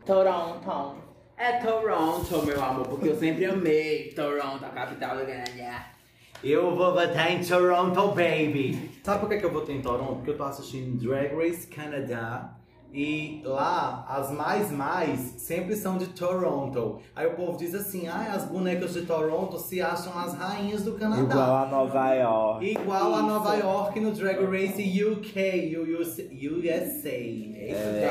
[0.05, 0.97] Toronto.
[1.37, 5.96] É Toronto, meu amor, porque eu sempre amei Toronto, a capital do Canadá.
[6.45, 8.91] Eu vou votar em Toronto, baby.
[9.03, 10.17] Sabe por que, eu votei em Toronto?
[10.17, 12.51] Porque eu tô assistindo Drag Race Canada.
[12.93, 16.99] E lá, as mais mais sempre são de Toronto.
[17.15, 20.93] Aí o povo diz assim, ah, as bonecas de Toronto se acham as rainhas do
[20.93, 21.23] Canadá.
[21.23, 22.71] Igual a Nova York.
[22.71, 23.27] Igual a Isso.
[23.27, 27.13] Nova York no Drag Race UK, USA.
[27.13, 28.09] Eita,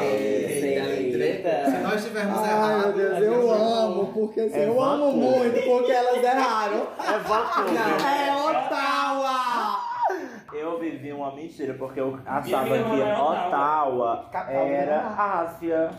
[1.17, 1.71] treta.
[1.71, 5.05] Se nós tivermos Ai, errado, meu Deus, a eu amo, porque assim, É eu amo
[5.11, 5.39] Vancouver.
[5.51, 6.87] muito, porque elas erraram.
[6.99, 8.05] É Vancouver.
[8.05, 8.44] É Ottawa!
[10.95, 14.29] Eu vivi uma mentira, porque eu achava que Ottawa.
[14.47, 15.07] Era.
[15.09, 15.91] Ásia.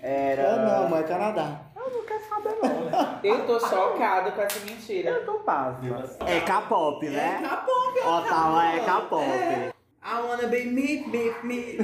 [0.00, 0.42] Era.
[0.42, 1.60] É não, mas é Canadá.
[1.74, 3.18] Eu não quero saber, não.
[3.24, 5.10] Eu tô chocada com essa mentira.
[5.10, 6.04] Eu tô pasma.
[6.24, 7.40] É K-pop, né?
[7.42, 7.98] É K-pop.
[7.98, 9.24] Ottawa é K-pop.
[9.24, 11.78] I wanna be me, me, me.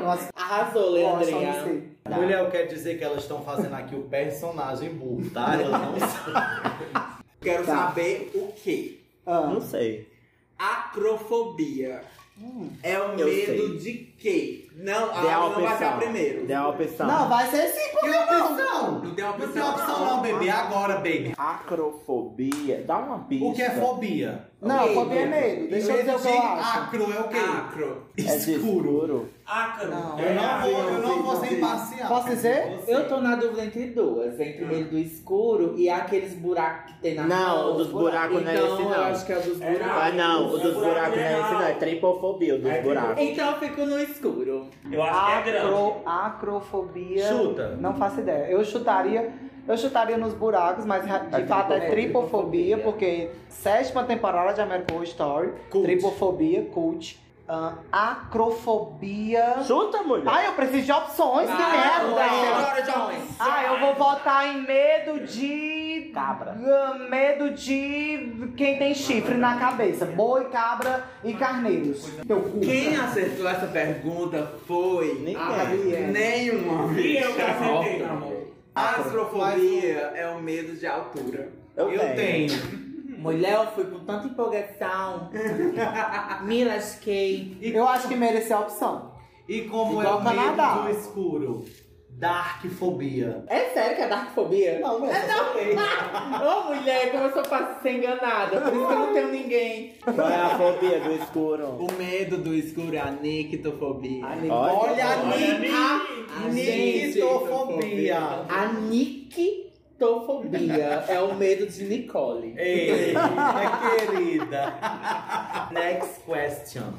[0.00, 1.82] Nossa, Arrasou, Leandrinha.
[2.08, 5.54] Mulher, eu quero dizer que elas estão fazendo aqui o personagem burro, tá?
[5.54, 7.09] Elas não sabem.
[7.40, 7.86] Quero Tá.
[7.88, 8.98] saber o quê?
[9.24, 10.06] Ah, Não sei.
[10.58, 12.02] Acrofobia.
[12.82, 13.78] É o medo sei.
[13.78, 14.68] de quê?
[14.74, 15.98] Não, a não vai ser a opção.
[15.98, 16.46] primeiro.
[16.46, 17.06] Dê a opção.
[17.06, 18.52] não, vai ser sim, por Que que não?
[18.52, 18.92] opção?
[18.92, 19.52] Não tem Não opção.
[19.52, 20.48] tem opção não, baby.
[20.50, 21.34] Agora, baby.
[21.36, 22.84] Acrofobia.
[22.86, 23.44] Dá uma pista.
[23.46, 24.50] O que é fobia?
[24.62, 24.94] Não, Medo.
[24.94, 25.70] fobia é medo.
[25.70, 26.78] Deixa eu dizer o que eu acho.
[26.78, 27.36] Acro é o quê?
[27.38, 28.06] Acro.
[28.18, 28.58] É de Escuro.
[28.60, 29.28] escuro.
[29.90, 32.08] Não, Eu não vou, eu não vou ser imparcial.
[32.08, 32.78] Posso dizer?
[32.86, 37.14] Eu tô na dúvida entre duas, entre medo do escuro e aqueles buracos que tem
[37.14, 39.04] na Não, o dos buracos não é então, esse, eu não.
[39.04, 40.02] acho que é o dos buracos.
[40.02, 40.46] Ah, não.
[40.54, 41.62] O dos buracos não é esse, não.
[41.62, 43.22] É tripofobia, o dos buracos.
[43.24, 44.69] Então eu fico no escuro.
[44.90, 45.66] Eu acho que é grande.
[45.66, 47.26] Acro, acrofobia.
[47.28, 47.76] Chuta.
[47.80, 48.50] Não faço ideia.
[48.50, 49.32] Eu chutaria.
[49.68, 51.90] Eu chutaria nos buracos, mas de É fato é tripofobia.
[51.90, 55.84] tripofobia, porque sétima temporada de American Horror Story, Cult.
[55.84, 59.56] tripofobia, cult, ah, acrofobia.
[59.66, 60.24] Chuta, mulher.
[60.26, 62.24] Ai, eu preciso de opções, que Ah, merda!
[62.56, 63.36] agora, Jones.
[63.38, 65.79] Ah, eu vou votar em medo de.
[66.12, 66.56] Cabra.
[66.64, 70.06] Ah, Medo de quem tem chifre na cabeça.
[70.06, 72.10] Boi, cabra e carneiros.
[72.26, 72.60] Teu cu.
[72.60, 75.36] Quem acertou essa pergunta foi Ninguém.
[75.36, 75.64] Ah,
[76.12, 76.92] nenhuma.
[77.00, 78.40] E eu que acertei, meu amor.
[78.74, 81.48] Acrofobia é o medo de altura.
[81.76, 82.52] Eu, Eu tenho.
[83.18, 85.30] Mulher, eu fui com tanta empolgação.
[86.44, 87.58] Me lasquei.
[87.60, 89.12] Eu acho que merecia a opção.
[89.48, 90.74] E como Igual é o medo Canadá.
[90.82, 91.64] do escuro?
[92.20, 93.42] Darkfobia.
[93.46, 94.78] É sério que é darkfobia?
[94.80, 95.40] Não, mas É não.
[96.60, 98.60] Ô mulher, como eu sou fácil ser enganada.
[98.60, 99.94] Por isso que eu não tenho ninguém.
[100.04, 101.66] Qual é a fobia do escuro?
[101.82, 104.22] O medo do escuro é a nictofobia.
[104.26, 105.14] Olha, Olha, a a
[106.44, 108.18] a nictofobia.
[108.50, 112.54] A nictofobia é o medo de Nicole.
[112.58, 113.14] Ei,
[113.96, 114.74] querida.
[115.72, 116.92] Next question.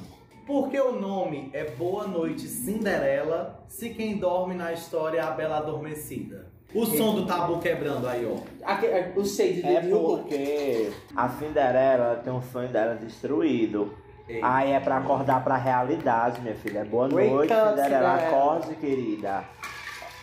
[0.45, 5.31] Por que o nome é Boa Noite Cinderela se quem dorme na história é a
[5.31, 6.47] Bela Adormecida?
[6.73, 8.37] O som do tabu quebrando aí, ó.
[8.63, 13.93] Aque- é, O shade de É porque a Cinderela ela tem um sonho dela destruído.
[14.27, 14.39] Ei.
[14.41, 16.79] Aí é pra acordar pra realidade, minha filha.
[16.79, 17.83] É Boa Wake noite, up, Cinderela.
[17.83, 18.27] Cinderela.
[18.27, 19.43] Acorde, querida.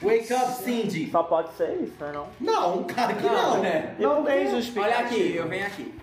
[0.03, 1.11] Wake up, Cindy.
[1.11, 2.27] Só pode ser isso, né não?
[2.41, 3.61] Não, cara que não.
[3.61, 3.95] né?
[3.99, 5.01] Não tem Olha justificativa.
[5.03, 5.95] aqui, eu venho aqui.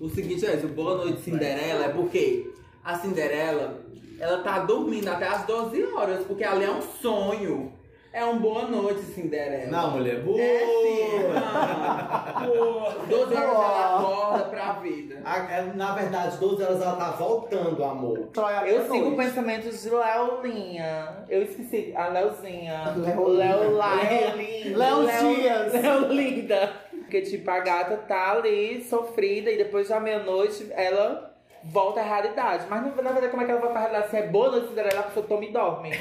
[0.00, 2.49] O seguinte é esse, o Boa Noite Cinderela é porque
[2.90, 3.80] a Cinderela,
[4.18, 7.72] ela tá dormindo até as 12 horas, porque ali é um sonho.
[8.12, 9.70] É um Boa Noite Cinderela.
[9.70, 10.18] Não, mulher.
[10.22, 10.40] Boa.
[10.40, 13.06] É sim, não.
[13.08, 15.20] 12 horas ela acorda pra vida.
[15.24, 18.28] A- é, Na verdade, 12 horas ela tá voltando, amor.
[18.66, 21.24] Eu sigo pensamentos de Leolinha.
[21.28, 21.92] Eu esqueci.
[21.96, 22.94] A Leozinha.
[22.96, 23.56] Leolinha.
[23.56, 24.76] Leolinha.
[24.76, 25.72] Léo Leo- Dias.
[25.72, 26.72] Leolinda.
[26.90, 31.29] Porque, tipo, a gata tá ali sofrida e depois da meia-noite ela
[31.64, 32.66] volta à realidade.
[32.68, 34.10] Mas na na verdade, como é que ela vai pra realidade?
[34.10, 35.90] Se é boa noite, Cinderela, a pessoa toma e dorme.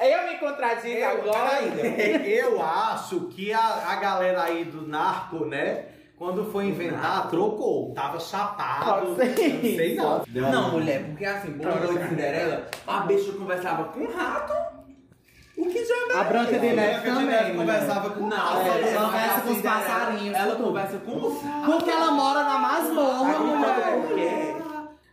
[0.00, 1.50] Eu me contradigo Eu, agora.
[1.60, 5.84] peraí, eu acho que a, a galera aí do narco, né?
[6.18, 7.92] Quando foi inventar, trocou.
[7.94, 9.14] Tava chapado.
[9.14, 10.50] Pode ser Não sei não.
[10.50, 14.52] Não, mulher, porque assim, Boa Noite Cinderela, a bicha conversava com um rato.
[15.56, 17.26] O que já A Branca de A Neve Branca de também.
[17.26, 17.66] Neve mulher.
[17.76, 21.90] conversava com Não, ela ela conversa conversa com os passarinhos, Ela conversa com os Porque
[21.90, 24.00] ela mora na masmorra, mulher.
[24.00, 24.54] Por quê?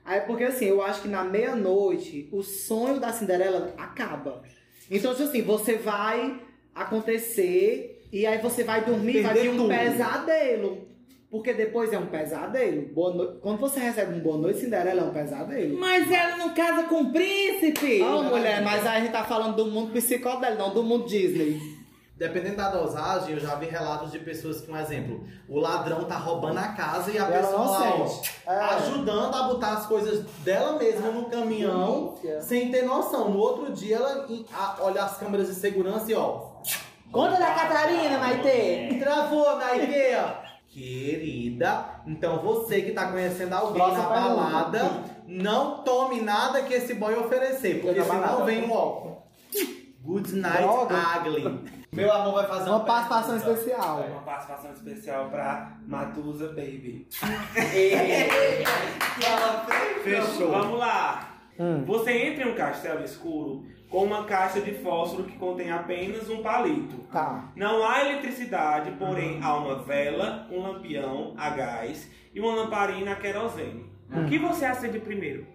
[0.10, 4.42] Aí, porque assim, eu acho que na meia-noite o sonho da Cinderela acaba.
[4.90, 6.42] Então, tipo assim, você vai
[6.74, 9.70] acontecer e aí você vai dormir vai vir um tudo.
[9.70, 10.90] pesadelo.
[11.30, 12.88] Porque depois é um pesadelo.
[12.92, 15.78] Boa no- Quando você recebe um boa noite, Cinderela é um pesadelo.
[15.78, 18.00] Mas ela não casa com o príncipe.
[18.00, 21.60] Não, mulher, mas aí a gente tá falando do mundo psicodélico, não do mundo Disney.
[22.20, 26.18] Dependendo da dosagem, eu já vi relatos de pessoas que, um exemplo, o ladrão tá
[26.18, 28.52] roubando a casa e a ela pessoa lá, ó.
[28.52, 28.60] É.
[28.76, 32.42] ajudando a botar as coisas dela mesma no caminhão, Delícia.
[32.42, 33.30] sem ter noção.
[33.30, 34.28] No outro dia, ela
[34.82, 36.42] olha as câmeras de segurança e ó,
[37.10, 38.98] Conta da Catarina, Maitê.
[39.00, 40.36] travou na ideia.
[40.68, 44.90] Querida, então você que tá conhecendo alguém Próxima na balada,
[45.26, 48.44] não tome nada que esse boy oferecer, porque senão balada.
[48.44, 49.10] vem o ó.
[50.04, 50.96] Good night, Droga.
[51.18, 51.60] ugly.
[51.92, 53.60] Meu amor vai fazer Uma participação pergunta.
[53.60, 54.00] especial.
[54.12, 57.08] Uma participação especial pra Matusa Baby.
[60.04, 60.52] Fechou.
[60.52, 61.30] Vamos lá.
[61.60, 61.84] Hum.
[61.86, 66.42] Você entra em um castelo escuro com uma caixa de fósforo que contém apenas um
[66.42, 66.98] palito.
[67.12, 67.50] Tá.
[67.56, 73.16] Não há eletricidade, porém há uma vela, um lampião a gás e uma lamparina a
[73.16, 73.90] querosene.
[74.12, 75.46] O que você acende primeiro?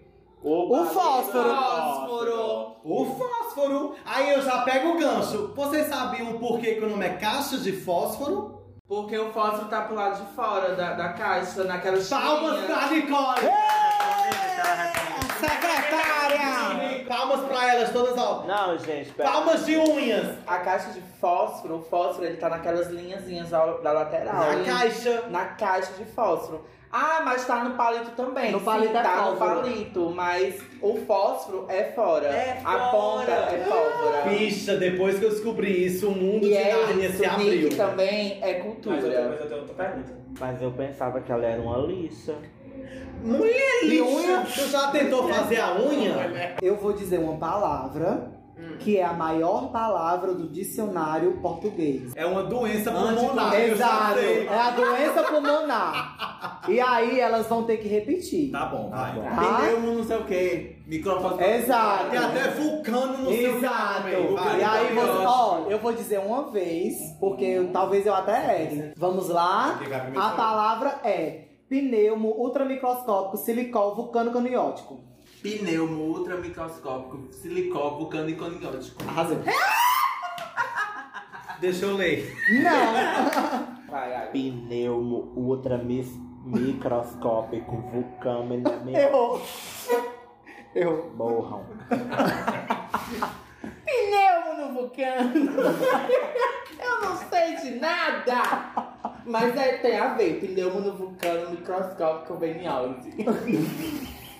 [0.47, 1.55] O fósforo.
[1.55, 2.75] Fósforo.
[2.83, 3.95] O fósforo.
[4.05, 5.51] Aí eu já pego o gancho.
[5.55, 8.61] Vocês sabiam o porquê que o nome é caixa de fósforo?
[8.87, 12.77] Porque o fósforo tá pro lado de fora da, da caixa, naquela Palmas chiquinha.
[12.77, 13.51] pra Nicole!
[15.39, 17.05] Secretária!
[17.07, 18.43] Palmas pra elas todas, ó.
[18.45, 19.31] Não, gente, pera.
[19.31, 20.37] Palmas de unhas.
[20.45, 24.35] A caixa de fósforo, o fósforo, ele tá naquelas linhazinhas da lateral.
[24.35, 25.23] Na caixa.
[25.29, 26.63] Na caixa de fósforo.
[26.97, 28.53] Ah, mas tá no palito também.
[28.53, 29.55] No Sim, palito é tá no pólvora.
[29.61, 32.27] palito, mas o fósforo é fora.
[32.27, 32.91] É A fora.
[32.91, 34.21] ponta é pólvora.
[34.29, 37.63] Bicha, depois que eu descobri isso, o mundo E de é Nárnia se abriu.
[37.63, 38.95] Nick também é Mas eu, cultura.
[39.29, 40.13] mas eu tenho outra pergunta.
[40.39, 42.35] Mas eu pensava que ela era uma lixa.
[43.21, 44.05] Mulher E lixa.
[44.05, 44.41] unha?
[44.45, 46.55] Tu já tentou fazer a unha?
[46.61, 48.31] Eu vou dizer uma palavra
[48.79, 52.13] que é a maior palavra do dicionário português.
[52.15, 53.53] É uma doença pulmonar.
[53.59, 54.19] Exato.
[54.19, 56.15] É a doença pulmonar.
[56.67, 58.51] E aí elas vão ter que repetir.
[58.51, 59.13] Tá bom, vai.
[59.21, 59.57] Tá?
[59.61, 61.43] Pneumo não sei o que, microfone.
[61.43, 62.09] Exato.
[62.09, 64.07] Tem até vulcano no seu Exato.
[64.09, 65.25] E aí, você, vai.
[65.27, 68.93] ó, eu vou dizer uma vez, porque eu- talvez eu até erre.
[68.97, 69.79] Vamos lá.
[70.15, 75.04] A palavra é pneumo ultramicroscópico silicol vulcano caniótico.
[75.45, 79.03] Pneumo ultramicroscópico, silicó, vulcano e coniótico.
[79.07, 79.37] Arrasou.
[81.61, 82.35] Deixa eu ler.
[82.63, 83.75] Não.
[83.87, 84.31] Vai, vai.
[84.31, 89.39] Pneumo ultra mis- microscópico vulcâmina Errou.
[90.73, 91.11] Errou.
[91.15, 91.63] morram.
[93.85, 95.51] Pneumo no vulcano.
[96.79, 99.03] Eu não sei de nada.
[99.23, 100.39] Mas é, tem a ver.
[100.39, 103.13] Pneumo no vulcano microscópico veniose.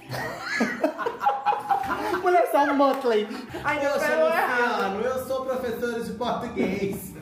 [2.21, 3.27] Mulher só um Motley.
[3.29, 7.13] Eu sou Luciano, eu sou professor de português.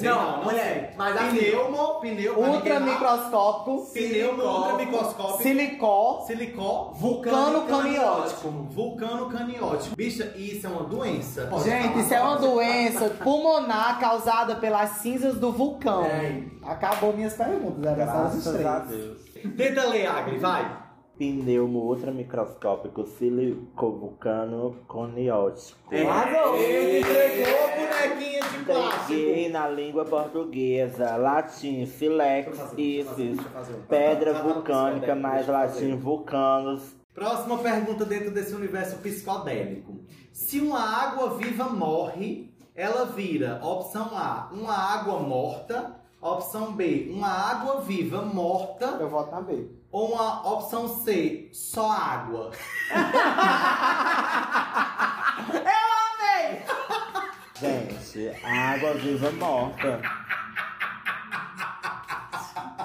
[0.00, 2.86] Não, mulher, mas assim, Pneumo, pneu, pra Ultra ninguém errar.
[2.92, 3.86] microscópico.
[3.92, 5.42] Pneumo, ultra microscópico.
[5.42, 6.24] Silicó.
[6.26, 6.92] Silicó.
[6.94, 8.48] Vulcano caniótico.
[8.70, 9.96] Vulcano caniótico.
[9.96, 11.50] Bicha, isso é uma doença.
[11.64, 16.04] Gente, isso é uma doença pulmonar causada pelas cinzas do vulcão.
[16.04, 16.42] É.
[16.64, 19.00] Acabou minhas perguntas, era só as Graças a três.
[19.00, 19.18] Deus.
[19.56, 20.85] Tenta ler, Agri, vai.
[21.18, 25.94] Pneumo ultramicroscópico silicovulcano coniótico.
[25.94, 29.52] Ele entregou bonequinha de Peguei plástico.
[29.52, 33.38] na língua portuguesa, latim, silex, isis,
[33.88, 36.94] pedra vai, vulcânica, mais latim, vulcanos.
[37.14, 40.00] Próxima pergunta dentro desse universo psicodélico.
[40.32, 47.28] Se uma água viva morre, ela vira opção A, uma água morta, opção B, uma
[47.28, 49.66] água viva morta, Eu voto na B.
[49.90, 52.50] ou uma opção C, só água.
[57.58, 60.00] Gente, a água viva morta.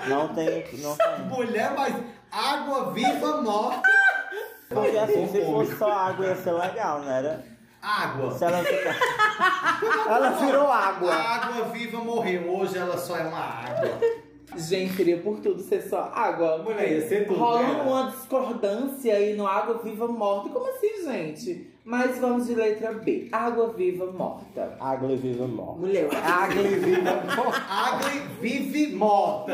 [0.07, 1.19] Não tem, não tem.
[1.27, 1.93] Mulher, mas
[2.31, 3.81] água viva morta.
[4.69, 7.43] Porque assim, se fosse só água ia ser legal, não era?
[7.81, 8.31] Água.
[8.37, 8.95] Se ela ficar.
[10.07, 11.13] Ela virou A água.
[11.13, 13.99] água viva morreu, hoje ela só é uma água.
[14.55, 16.57] Gente, queria por tudo ser só água.
[16.59, 17.81] Mulher, ia ser tudo, Rola né?
[17.83, 20.49] uma discordância aí no água viva morta.
[20.49, 21.71] Como assim, gente?
[21.83, 23.27] Mas vamos de letra B.
[23.31, 24.77] Água viva morta.
[24.79, 25.79] Água viva morta.
[25.79, 27.23] Mulher, Água e vida.
[27.67, 29.53] Agri vive morta.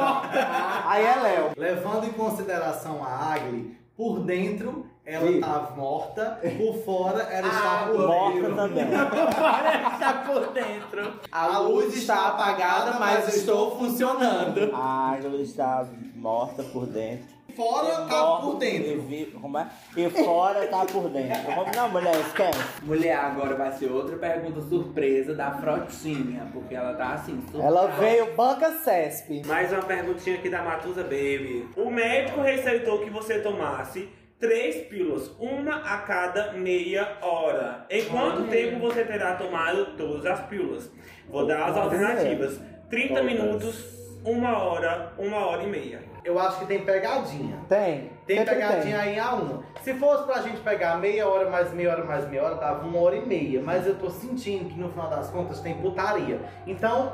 [0.86, 1.52] Aí é Léo.
[1.56, 5.38] Levando em consideração a Agri, por dentro ela Viva.
[5.48, 8.56] estava morta, por fora ela estava por Morta dentro.
[8.56, 8.84] também.
[9.94, 11.14] está por dentro.
[11.32, 14.70] A, A luz luz está está apagada, mas mas estou funcionando.
[14.76, 17.38] A água está morta por dentro.
[17.56, 19.02] Fora E morta- por E, dentro.
[19.04, 19.68] vi- como é?
[19.96, 21.42] e fora tá por dentro.
[21.56, 22.60] Como- Não, mulher, esquece.
[22.84, 27.64] mulher, agora vai ser outra pergunta surpresa da Frotinha, porque ela tá assim, surpresa.
[27.66, 29.42] Ela veio banca CESP.
[29.48, 31.68] Mais uma perguntinha aqui da Matusa Baby.
[31.76, 34.08] O médico receitou que você tomasse
[34.40, 37.86] três pílulas, uma a cada meia hora.
[37.90, 40.90] Em quanto tempo você terá tomado todas as pílulas?
[41.30, 43.26] Vou dar as alternativas: 30 Todas.
[43.26, 43.86] minutos,
[44.24, 46.02] uma hora, uma hora e meia.
[46.24, 47.58] Eu acho que tem pegadinha.
[47.70, 48.12] Tem.
[48.26, 49.64] Tem Sempre pegadinha aí a uma.
[49.82, 53.00] Se fosse pra gente pegar meia hora mais meia hora mais meia hora, dava uma
[53.00, 53.62] hora e meia.
[53.62, 56.42] Mas eu tô sentindo que no final das contas tem putaria.
[56.66, 57.14] Então,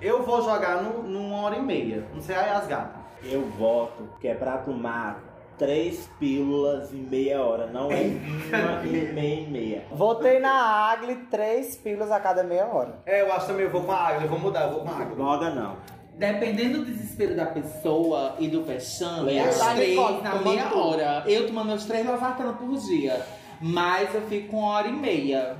[0.00, 2.06] eu vou jogar no, numa hora e meia.
[2.14, 2.96] Não sei aí as gatas.
[3.22, 5.20] Eu voto que é pra tomar
[5.58, 9.84] três pílulas em meia hora, não é uma e meia e meia.
[9.92, 10.52] Votei na
[10.90, 13.00] Agli três pílulas a cada meia hora.
[13.06, 14.88] É, eu acho também eu vou com a água, eu vou mudar, eu vou com
[14.90, 15.16] a água.
[15.16, 15.76] Moda não.
[16.14, 20.80] Dependendo do desespero da pessoa e do vexame, Eu as três na meia tudo.
[20.80, 21.24] hora.
[21.26, 23.20] Eu tomando meus três lavatanas por dia.
[23.60, 25.56] Mas eu fico com uma hora e meia.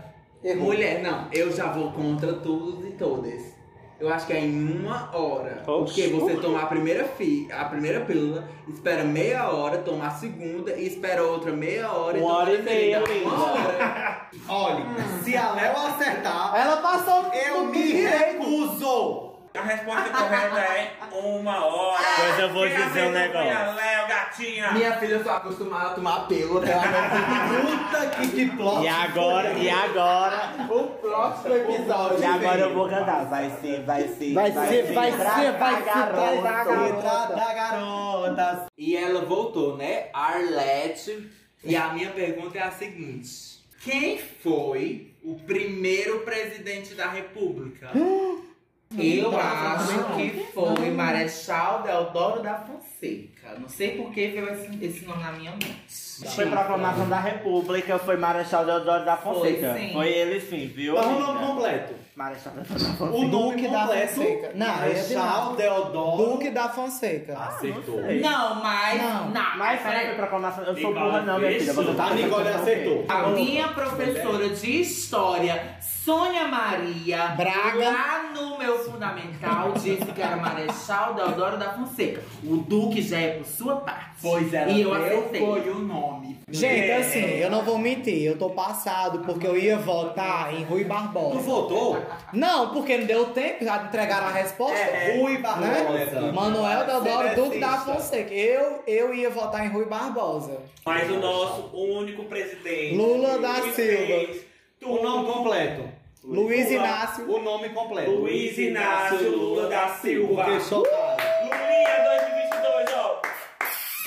[0.57, 3.56] Mulher, não, eu já vou contra todos e todas.
[3.99, 5.63] Eu acho que é em uma hora.
[5.67, 6.03] Oxi.
[6.03, 10.73] Porque você toma a primeira, fi, a primeira pílula, espera meia hora, toma a segunda
[10.73, 12.19] e espera outra meia hora.
[12.19, 13.29] Uma toma hora e meia, linda.
[13.29, 14.29] Uma hora.
[14.49, 14.85] Olha,
[15.25, 19.26] se a Léo acertar, Ela passou eu me recuso.
[19.57, 22.03] A resposta correta é uma hora.
[22.17, 23.51] Pois eu vou Quem dizer um negócio.
[23.51, 24.73] a Léo, gatinha.
[24.73, 28.85] Minha filha, eu sou acostumada a tomar pela Puta que que plot.
[28.85, 32.19] E agora, e agora, O próximo episódio.
[32.21, 32.61] e agora vem.
[32.69, 33.25] eu vou cantar.
[33.27, 36.77] Vai ser, vai ser, Vai ser, vai ser, vai ser, ser.
[36.77, 38.67] Letra da garota.
[38.77, 40.09] E ela voltou, né?
[40.13, 41.31] Arlete.
[41.65, 47.91] E a minha pergunta é a seguinte: Quem foi o primeiro presidente da República?
[48.91, 53.36] Eu acho que foi Marechal Deodoro da Fonseca.
[53.59, 55.87] Não sei por que veio esse, esse nome na minha mente.
[56.35, 59.73] Foi proclamação da República, foi Marechal Deodoro da Fonseca.
[59.73, 59.93] Foi, sim.
[59.93, 60.95] Foi ele sim, viu?
[60.95, 61.27] Qual o amiga?
[61.33, 61.95] nome completo?
[62.17, 63.05] Marechal Deodoro da Fonseca.
[63.05, 64.15] O nome Duque da completo.
[64.15, 64.53] Fonseca.
[64.55, 66.17] Não, Marechal Deodoro.
[66.33, 67.39] Duque da Fonseca.
[67.39, 68.01] Acertou.
[68.01, 69.03] Não, mas.
[69.03, 69.31] Não.
[69.31, 70.65] Não, Mas foi proclamação.
[70.65, 71.73] Eu sou burra não, minha filha.
[71.73, 73.05] Você tá A Nicole acertou.
[73.05, 73.13] o?
[73.13, 77.91] A minha professora de história, Sônia Maria, Braga.
[77.91, 82.23] lá no meu fundamental, disse que era Marechal Deodoro da Fonseca.
[82.45, 84.17] O Duque já é sua parte.
[84.23, 85.41] Pois ela E eu acertei.
[85.41, 86.37] foi o nome.
[86.49, 86.97] Gente, É.
[86.99, 90.89] assim, eu não vou mentir, eu tô passado porque eu ia votar em Rui Tu
[90.89, 91.39] Barbosa.
[91.41, 91.99] votou?
[92.33, 94.77] Não, porque não deu tempo, já entregaram a resposta.
[95.19, 96.21] Rui Barbosa.
[96.21, 96.33] Né?
[96.33, 97.79] Manuel Deodoro Duque da.
[97.79, 98.33] Fonseca.
[98.33, 100.61] Eu, eu ia votar em Rui Barbosa.
[100.85, 102.95] Mas o nosso único presidente.
[102.95, 103.73] Lula da Silva.
[103.73, 104.47] fez
[104.85, 105.83] O nome completo.
[106.23, 107.31] Luiz Inácio.
[107.31, 108.11] O nome completo.
[108.11, 110.45] Luiz Inácio Lula da Silva.
[110.45, 111.26] Porque chocaram.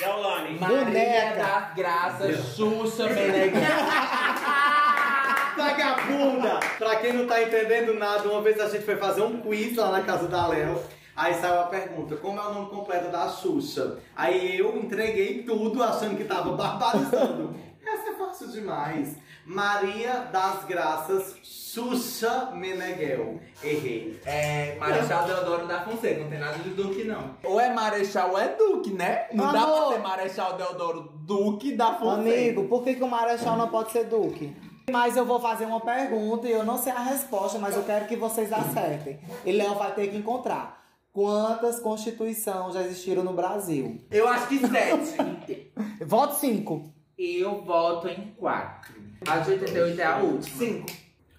[0.00, 0.06] 2022, ó.
[0.06, 0.58] Deolane.
[0.58, 1.34] Maria Boneca.
[1.36, 3.60] das Graças, Xuxa Meneghel.
[5.56, 6.60] Vagabunda!
[6.78, 9.90] Pra quem não tá entendendo nada, uma vez a gente foi fazer um quiz lá
[9.92, 10.80] na casa da Léo.
[11.14, 13.98] Aí saiu a pergunta, como é o nome completo da Xuxa?
[14.16, 17.54] Aí eu entreguei tudo achando que tava barbarizando.
[17.92, 19.16] Essa é fácil demais.
[19.44, 23.40] Maria das Graças Xuxa Meneghel.
[23.62, 24.20] Errei.
[24.24, 27.36] É Marechal Deodoro da Fonseca, não tem nada de Duque, não.
[27.42, 29.26] Ou é Marechal ou é Duque, né?
[29.32, 29.86] Não dá Amor.
[29.86, 32.20] pra ser Marechal Deodoro Duque da Fonseca.
[32.20, 34.54] Amigo, por que, que o Marechal não pode ser Duque?
[34.90, 38.06] Mas eu vou fazer uma pergunta e eu não sei a resposta, mas eu quero
[38.06, 39.20] que vocês acertem.
[39.44, 40.80] E Léo vai ter que encontrar.
[41.12, 44.00] Quantas constituições já existiram no Brasil?
[44.10, 45.72] Eu acho que sete.
[46.06, 46.99] Voto 5.
[47.22, 48.94] Eu voto em quatro.
[49.28, 50.56] A de 88 é a última.
[50.58, 50.86] Cinco.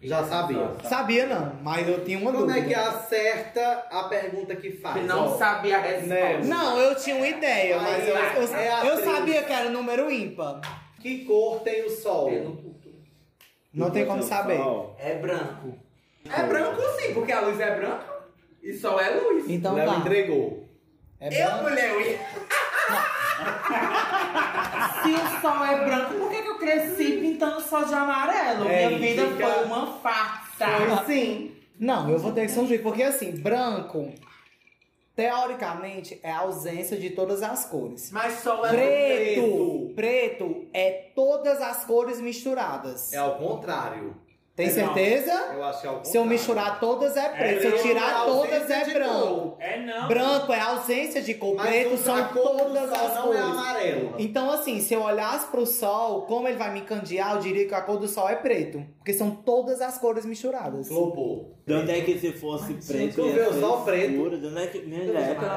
[0.04, 0.72] Já sabia.
[0.84, 2.60] Sabia não, mas eu tinha uma Como dúvida.
[2.60, 4.96] é que acerta a pergunta que faz?
[5.00, 6.08] Que não Ó, sabia a resposta.
[6.14, 6.40] Né?
[6.44, 10.62] Não, eu tinha uma ideia, mas eu, eu, É eu sabia que era número ímpar.
[11.00, 12.30] Que cor tem o sol?
[12.30, 12.76] Pelo.
[13.74, 14.60] Não tem como saber.
[15.00, 15.78] É branco.
[16.30, 18.06] É branco sim, porque a luz é branca
[18.62, 19.46] e sol é luz.
[19.50, 19.98] Então Léo tá.
[19.98, 20.68] entregou.
[21.20, 21.64] É Eu, branco.
[21.64, 22.20] mulher, eu ia...
[25.04, 28.68] Se o sol é branco, por que, que eu cresci pintando sol de amarelo?
[28.68, 30.68] É, Minha vida fica- foi uma farsa.
[30.68, 31.56] Foi sim.
[31.80, 34.14] Não, eu vou ter que ser um juiz, porque assim, branco,
[35.16, 38.12] teoricamente, é a ausência de todas as cores.
[38.12, 43.12] Mas sol é Preto, preto é todas as cores misturadas.
[43.14, 44.16] É ao contrário.
[44.62, 44.94] Tem É, não.
[44.94, 45.32] certeza?
[45.54, 48.26] Eu acho que é Se eu misturar todas é preto, se eu preto, tirar é
[48.26, 49.28] todas é branco.
[49.28, 49.56] cor.
[49.60, 50.08] É não.
[50.08, 53.40] Branco é ausência de cor, Mas preto são todas sol as não cores.
[53.40, 54.16] é amarelo.
[54.20, 57.74] Então, assim, se eu olhasse pro sol, como ele vai me candear, eu diria que
[57.74, 58.86] a cor do sol é preto.
[58.98, 60.88] Porque são todas as cores misturadas.
[60.88, 61.56] Flopou.
[61.66, 64.12] De onde é que se fosse preto tu vê o sol preto.
[64.12, 64.38] escuro?
[64.40, 64.82] De onde é que...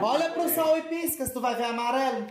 [0.02, 2.26] Olha pro sol e pisca, se tu vai ver amarelo.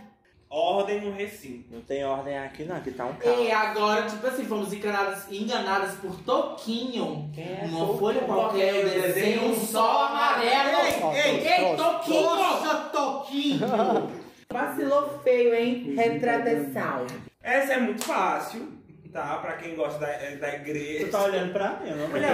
[0.56, 1.74] Ordem no recinto.
[1.74, 3.43] não tem ordem aqui não, aqui tá um carro.
[3.43, 7.32] E agora, tipo assim, fomos enganadas, enganadas por Toquinho.
[7.64, 11.16] Uma folha qualquer, eu desenho um sol amarelo.
[11.16, 12.30] Ei, ei, ei, Toquinho!
[12.30, 13.68] Poxa, Toquinho!
[14.54, 15.95] Vacilou feio, hein?
[15.95, 17.08] Retratação.
[17.41, 18.74] Essa é muito fácil,
[19.12, 19.38] tá?
[19.38, 21.06] Pra quem gosta da, é, da igreja.
[21.06, 22.08] Tu tá olhando pra mim, não?
[22.10, 22.32] Mulher,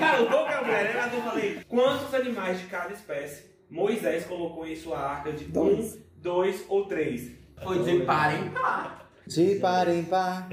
[0.00, 1.10] tá louca, mulher?
[1.14, 6.05] Eu falei, quantos animais de cada espécie Moisés colocou em sua arca de Dois.
[6.26, 7.30] Dois ou três?
[7.62, 9.08] Foi de par em par.
[9.28, 10.48] De par em par,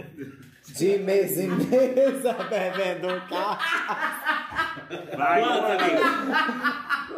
[0.68, 3.60] de mesa em mesa, bebendo carro.
[5.18, 5.42] Vai?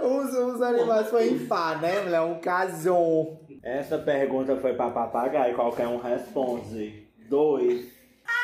[0.01, 2.21] Os, os animais foi em par, né, mulher?
[2.21, 3.39] Um casão.
[3.61, 7.07] Essa pergunta foi pra papagaio, qualquer um responde.
[7.29, 7.94] Dois.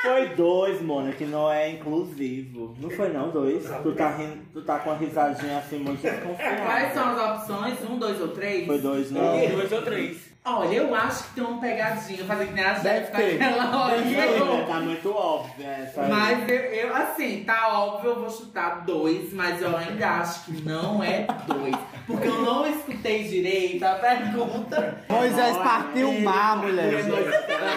[0.02, 2.76] Foi dois, mano, que não é inclusivo.
[2.80, 3.64] Não foi não, dois.
[3.84, 6.94] Tu tá, rindo, tu tá com a risadinha assim muito Quais desconfiada.
[6.94, 7.90] são as opções?
[7.90, 8.66] Um, dois ou três?
[8.66, 9.50] Foi dois, não.
[9.50, 10.31] Dois ou três.
[10.44, 12.26] Olha, eu acho que tem uma pegadinha.
[12.26, 13.38] Fazer que nem a Deve Jéssica ter.
[13.40, 14.02] naquela hora.
[14.40, 16.10] Não, tá muito óbvio essa aí.
[16.10, 20.62] Mas eu, eu, assim, tá óbvio, eu vou chutar dois, mas eu ainda acho que
[20.64, 21.76] não é dois.
[22.08, 25.04] Porque eu não escutei direito a pergunta.
[25.08, 26.92] Moisés partiu o mar, mulher.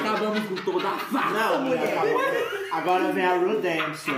[0.01, 1.31] Acabamos com toda a faca.
[1.31, 2.64] Não, mulher, acabou.
[2.75, 4.15] Agora vem a Redemption.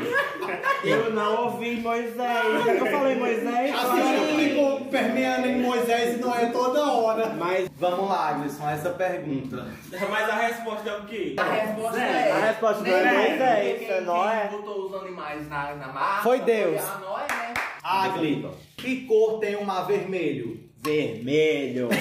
[0.82, 2.66] Eu não ouvi Moisés.
[2.78, 3.74] Eu falei Moisés.
[3.74, 7.28] Assim, ficou permeando em Moisés e não é toda hora.
[7.30, 9.66] Mas Vamos lá, Agnes, essa pergunta.
[10.10, 11.34] Mas a resposta é o quê?
[11.38, 12.32] A resposta É, é.
[12.32, 13.28] a resposta não é?
[13.28, 14.48] Moisés, Quem- não quem é?
[14.50, 16.80] botou os animais na, na marca Foi Deus.
[16.82, 17.54] a Noé, né?
[17.82, 20.64] Agli, que cor tem o mar vermelho?
[20.82, 21.88] vermelho.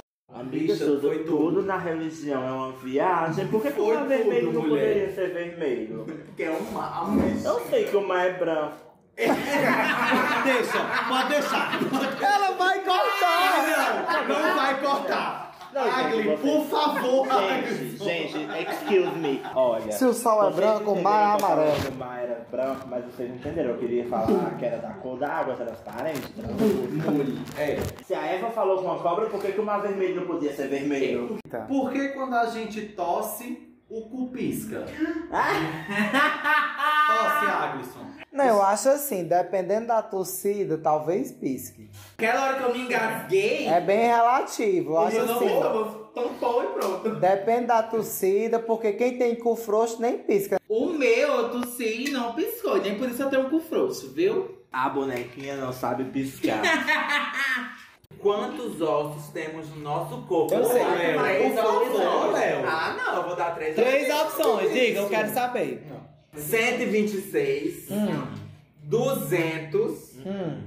[0.40, 1.36] Amiga, Bicha, tudo, foi tudo.
[1.36, 3.46] tudo na religião é uma viagem.
[3.48, 4.88] Por que, o mar vermelho tudo, não mulher.
[4.88, 6.06] poderia ser vermelho?
[6.26, 7.06] Porque é um mar.
[7.44, 8.76] Eu sei que o mar é branco.
[9.20, 10.78] Deixa,
[11.08, 11.78] pode deixar.
[12.22, 14.26] Ela vai cortar!
[14.26, 15.39] Não, não vai cortar.
[15.72, 17.26] Não, Agli, por favor,
[17.96, 19.40] Gente, gente, excuse me.
[19.54, 19.92] Olha.
[19.92, 21.88] Se o sol é branco, o mar é amarelo.
[21.90, 23.70] O mar era branco, mas vocês não entenderam.
[23.70, 26.32] Eu queria falar que era da cor da água transparente.
[26.32, 27.40] transparente.
[27.56, 27.78] É.
[28.04, 30.52] Se a Eva falou com a cobra, por que, que o mar vermelho não podia
[30.52, 31.38] ser vermelho?
[31.68, 34.86] Por que quando a gente tosse, o cu pisca?
[37.06, 38.06] Tosse, Aglisson.
[38.40, 41.90] Não, eu acho assim, dependendo da torcida, talvez pisque.
[42.16, 45.48] Aquela hora que eu me engasguei, É bem relativo, eu acho eu não assim.
[45.48, 45.84] vou,
[46.14, 47.10] tampou e pronto.
[47.16, 50.58] Depende da torcida, porque quem tem cu frouxo nem pisca.
[50.68, 52.76] O meu, eu tossi e não piscou.
[52.76, 54.58] e Nem por isso eu tenho um cu frouxo, viu?
[54.72, 56.60] A bonequinha não sabe piscar.
[58.20, 60.52] Quantos ossos temos no nosso corpo?
[60.54, 60.82] Eu sei.
[60.84, 62.32] Léo, Três opções.
[62.34, 62.66] Léo.
[62.66, 65.86] Ah, não, eu vou dar três Três opções, diga, eu quero saber.
[66.36, 68.34] 126, Hum,
[68.84, 70.62] 200 hum.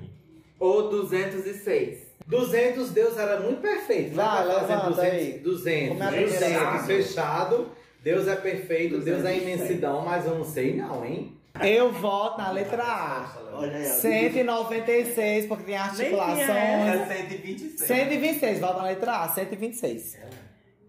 [0.60, 2.04] ou 206.
[2.26, 4.16] 200, Deus era muito perfeito.
[4.16, 5.40] Vai, Vai fazer levanta 200, aí.
[5.40, 7.70] 200, Como é 200 fechado.
[8.02, 11.38] Deus é perfeito, Deus é imensidão, mas eu não sei não, hein?
[11.62, 13.38] Eu voto na letra A.
[13.54, 13.94] Olha aí, ó.
[13.94, 17.08] 196, porque tem É articulações.
[17.08, 17.80] 126.
[17.88, 20.18] 126, volta na letra A, 126.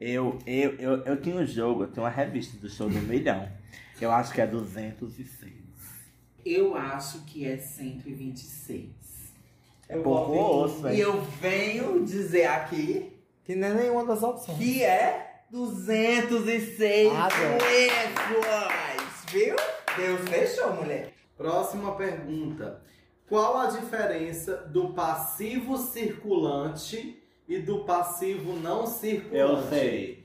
[0.01, 3.49] Eu, eu, eu, eu tinha um jogo, eu tenho uma revista do show do milhão.
[4.01, 5.53] Eu acho que é 206.
[6.45, 8.91] Eu acho que é 126.
[9.89, 13.13] É pouco osso, E eu venho dizer aqui
[13.45, 14.59] Que não é nenhuma das opções.
[14.59, 19.57] que é 206 Ah, pessoas, viu?
[19.97, 21.13] Deus fechou, mulher.
[21.37, 22.83] Próxima pergunta.
[23.29, 29.37] Qual a diferença do passivo circulante e do passivo não circulante?
[29.37, 30.24] Eu sei.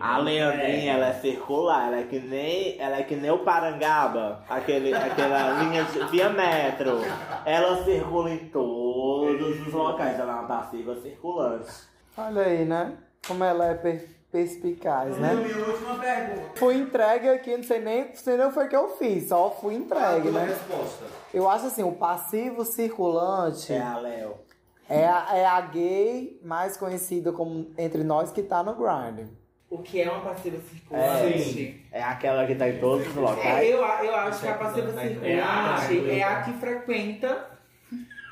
[0.00, 4.44] A Leandrinha, ela é circular, ela é que nem, ela é que nem o Parangaba,
[4.48, 7.00] aquele, aquela linha de, via metro.
[7.44, 11.70] Ela circula em todos os locais, ela é uma passiva circulante.
[12.16, 12.96] Olha aí, né?
[13.26, 15.34] Como ela é per- perspicaz, né?
[15.34, 16.50] Minha última pergunta.
[16.56, 19.50] Fui entregue aqui, não sei nem, sei nem o que foi que eu fiz, só
[19.50, 20.44] fui entregue, né?
[20.44, 21.04] resposta.
[21.34, 24.34] Eu acho assim, o passivo circulante É a Léo.
[24.88, 29.26] é a, é a gay mais conhecida como entre nós que tá no grind.
[29.70, 31.84] O que é uma passiva É, circulante?
[31.92, 33.68] é aquela que tá em todos os É, locais.
[33.68, 37.46] eu, eu acho que a passiva circulante é a que frequenta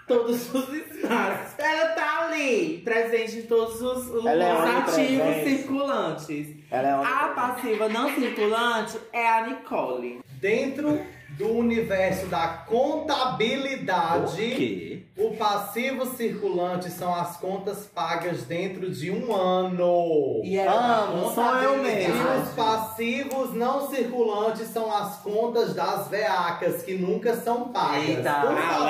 [0.09, 1.59] todos os espaços.
[1.59, 6.57] Ela tá ali, presente em todos os, os é ativos circulantes.
[6.71, 10.21] Ela é A passiva não circulante é a Nicole.
[10.41, 11.01] Dentro
[11.37, 15.03] do universo da contabilidade, quê?
[15.19, 20.41] o passivo circulante são as contas pagas dentro de um ano.
[20.43, 22.15] E é Amo, sou eu E mesmo.
[22.43, 28.09] os passivos não circulantes são as contas das veacas, que nunca são pagas.
[28.09, 28.89] Eita, Por favor.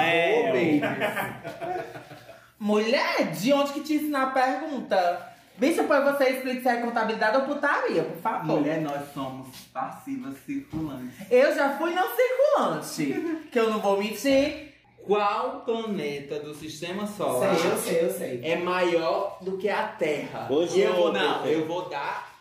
[2.59, 5.36] Mulher, de onde que te ensina a pergunta?
[5.59, 8.59] Bicho, depois você explica se é contabilidade ou putaria, por favor.
[8.59, 11.15] Mulher, nós somos passivas circulantes.
[11.31, 14.75] Eu já fui não circulante, que eu não vou mentir.
[15.07, 18.41] Qual planeta do sistema solar Sei, eu sei, eu sei.
[18.43, 20.49] é maior do que a Terra?
[20.51, 22.35] Hoje eu vou, não, eu vou dar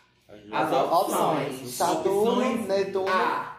[0.50, 1.70] as Opções.
[1.70, 3.08] Saturno, Opções Netuno.
[3.08, 3.56] A.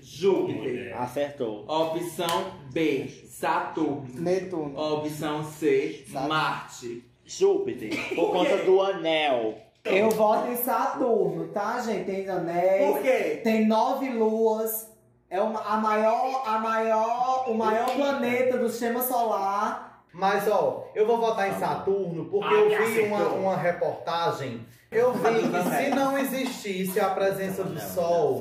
[0.00, 0.96] Júpiter.
[0.96, 1.64] Acertou.
[1.68, 3.08] Opção B.
[3.28, 4.06] Saturno.
[4.14, 4.78] Netuno.
[4.78, 6.04] Opção C.
[6.06, 6.28] Saturno.
[6.28, 7.04] Marte.
[7.26, 9.58] Júpiter, por conta do anel.
[9.84, 12.04] Eu voto em Saturno, tá, gente?
[12.04, 12.86] Tem anéis.
[12.86, 13.40] Por quê?
[13.42, 14.92] Tem nove luas.
[15.28, 19.95] É uma, a maior, a maior, o maior planeta do sistema solar.
[20.16, 24.66] Mas, ó, eu vou votar em Saturno porque eu vi uma, uma reportagem.
[24.90, 28.40] Eu vi que se não existisse a presença do Sol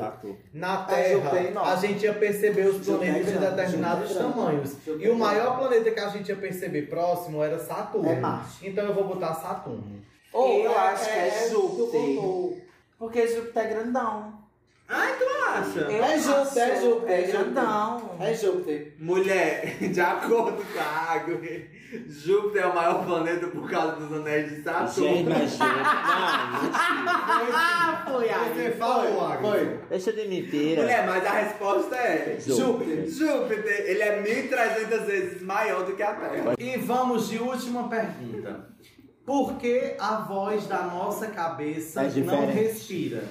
[0.53, 4.77] na É, Terra, a gente ia perceber os planetas de determinados tamanhos.
[4.87, 8.09] E o maior planeta que a gente ia perceber próximo era Saturno.
[8.09, 8.69] É Marte.
[8.69, 10.01] Então eu vou botar Saturno.
[10.33, 12.63] Eu acho que é Júpiter.
[12.97, 14.44] Porque Júpiter é grandão.
[14.87, 15.79] Acha?
[15.79, 17.31] Eu É Júpiter, é Júpiter, É Júpiter.
[17.53, 18.15] grandão.
[18.19, 18.93] É Júpiter.
[18.99, 21.39] Mulher, de acordo com a água,
[22.07, 25.29] Júpiter é o maior planeta por causa dos anéis de Gente, Saturno.
[25.29, 25.65] mas Júpiter.
[27.57, 28.53] Ah, foi aí.
[28.53, 29.49] Você falou, Agnes.
[29.51, 29.79] Foi.
[29.89, 30.81] Deixa de mentira.
[30.83, 33.07] Mulher, mas a resposta é Júpiter.
[33.09, 36.53] Júpiter, ele é 1.300 vezes maior do que a Terra.
[36.59, 38.67] E vamos de última pergunta.
[39.25, 43.23] Por que a voz da nossa cabeça É não respira?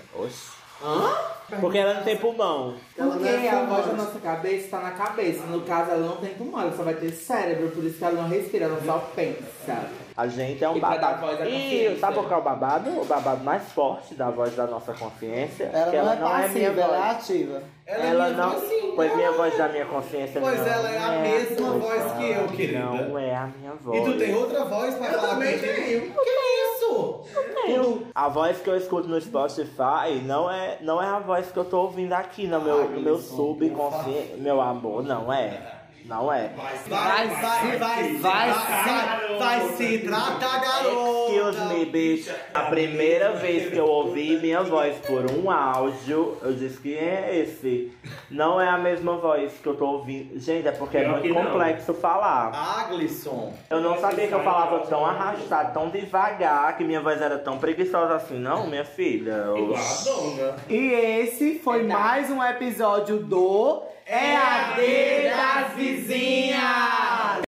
[0.85, 1.61] Oxi.
[1.61, 2.75] Porque ela não tem pulmão.
[2.97, 5.45] Ela Porque não é a voz da nossa cabeça está na cabeça.
[5.47, 8.23] No caso, ela não tem pulmão, ela só vai ter cérebro, por isso que ela
[8.23, 9.89] não respira, ela só pensa.
[10.17, 11.21] A gente é um E babado.
[11.27, 12.91] voz à E sabe qual que é o babado?
[13.01, 15.65] O babado mais forte da voz da nossa consciência.
[15.65, 17.17] Ela que não é minha passiva, ela é voz.
[17.17, 17.63] ativa.
[17.85, 18.51] Ela, Ela é não.
[18.51, 18.93] voz, sim.
[18.95, 22.47] Pois minha voz da minha consciência Pois não ela é a mesma voz que eu,
[22.49, 22.79] querida.
[22.79, 23.99] Não é a minha voz.
[24.01, 26.01] E tu tem outra voz pra falar também tenho.
[26.13, 26.31] Que
[26.77, 27.21] isso?
[27.67, 28.07] Tenho.
[28.15, 31.65] A voz que eu escuto no Spotify não é, não é a voz que eu
[31.65, 34.35] tô ouvindo aqui no meu, no meu subconsciente.
[34.39, 35.83] Meu amor, não é.
[36.05, 36.51] Não é.
[36.55, 41.33] Vai, vai, vai, vai, vai, vai, vai se tratar, garota.
[41.33, 42.31] Excuse me, bitch.
[42.53, 47.35] A primeira vez que eu ouvi minha voz por um áudio, eu disse que é
[47.39, 47.91] esse.
[48.31, 50.39] Não é a mesma voz que eu tô ouvindo.
[50.39, 52.53] Gente, é porque é muito complexo falar.
[52.85, 53.55] Aglisson.
[53.71, 57.57] Eu não sabia que eu falava tão arrastado, tão devagar, que minha voz era tão
[57.59, 59.31] preguiçosa assim, não, minha filha.
[59.33, 60.57] Eu- Igual a dona.
[60.69, 67.44] E esse foi mais um episódio do é a D das vizinhas!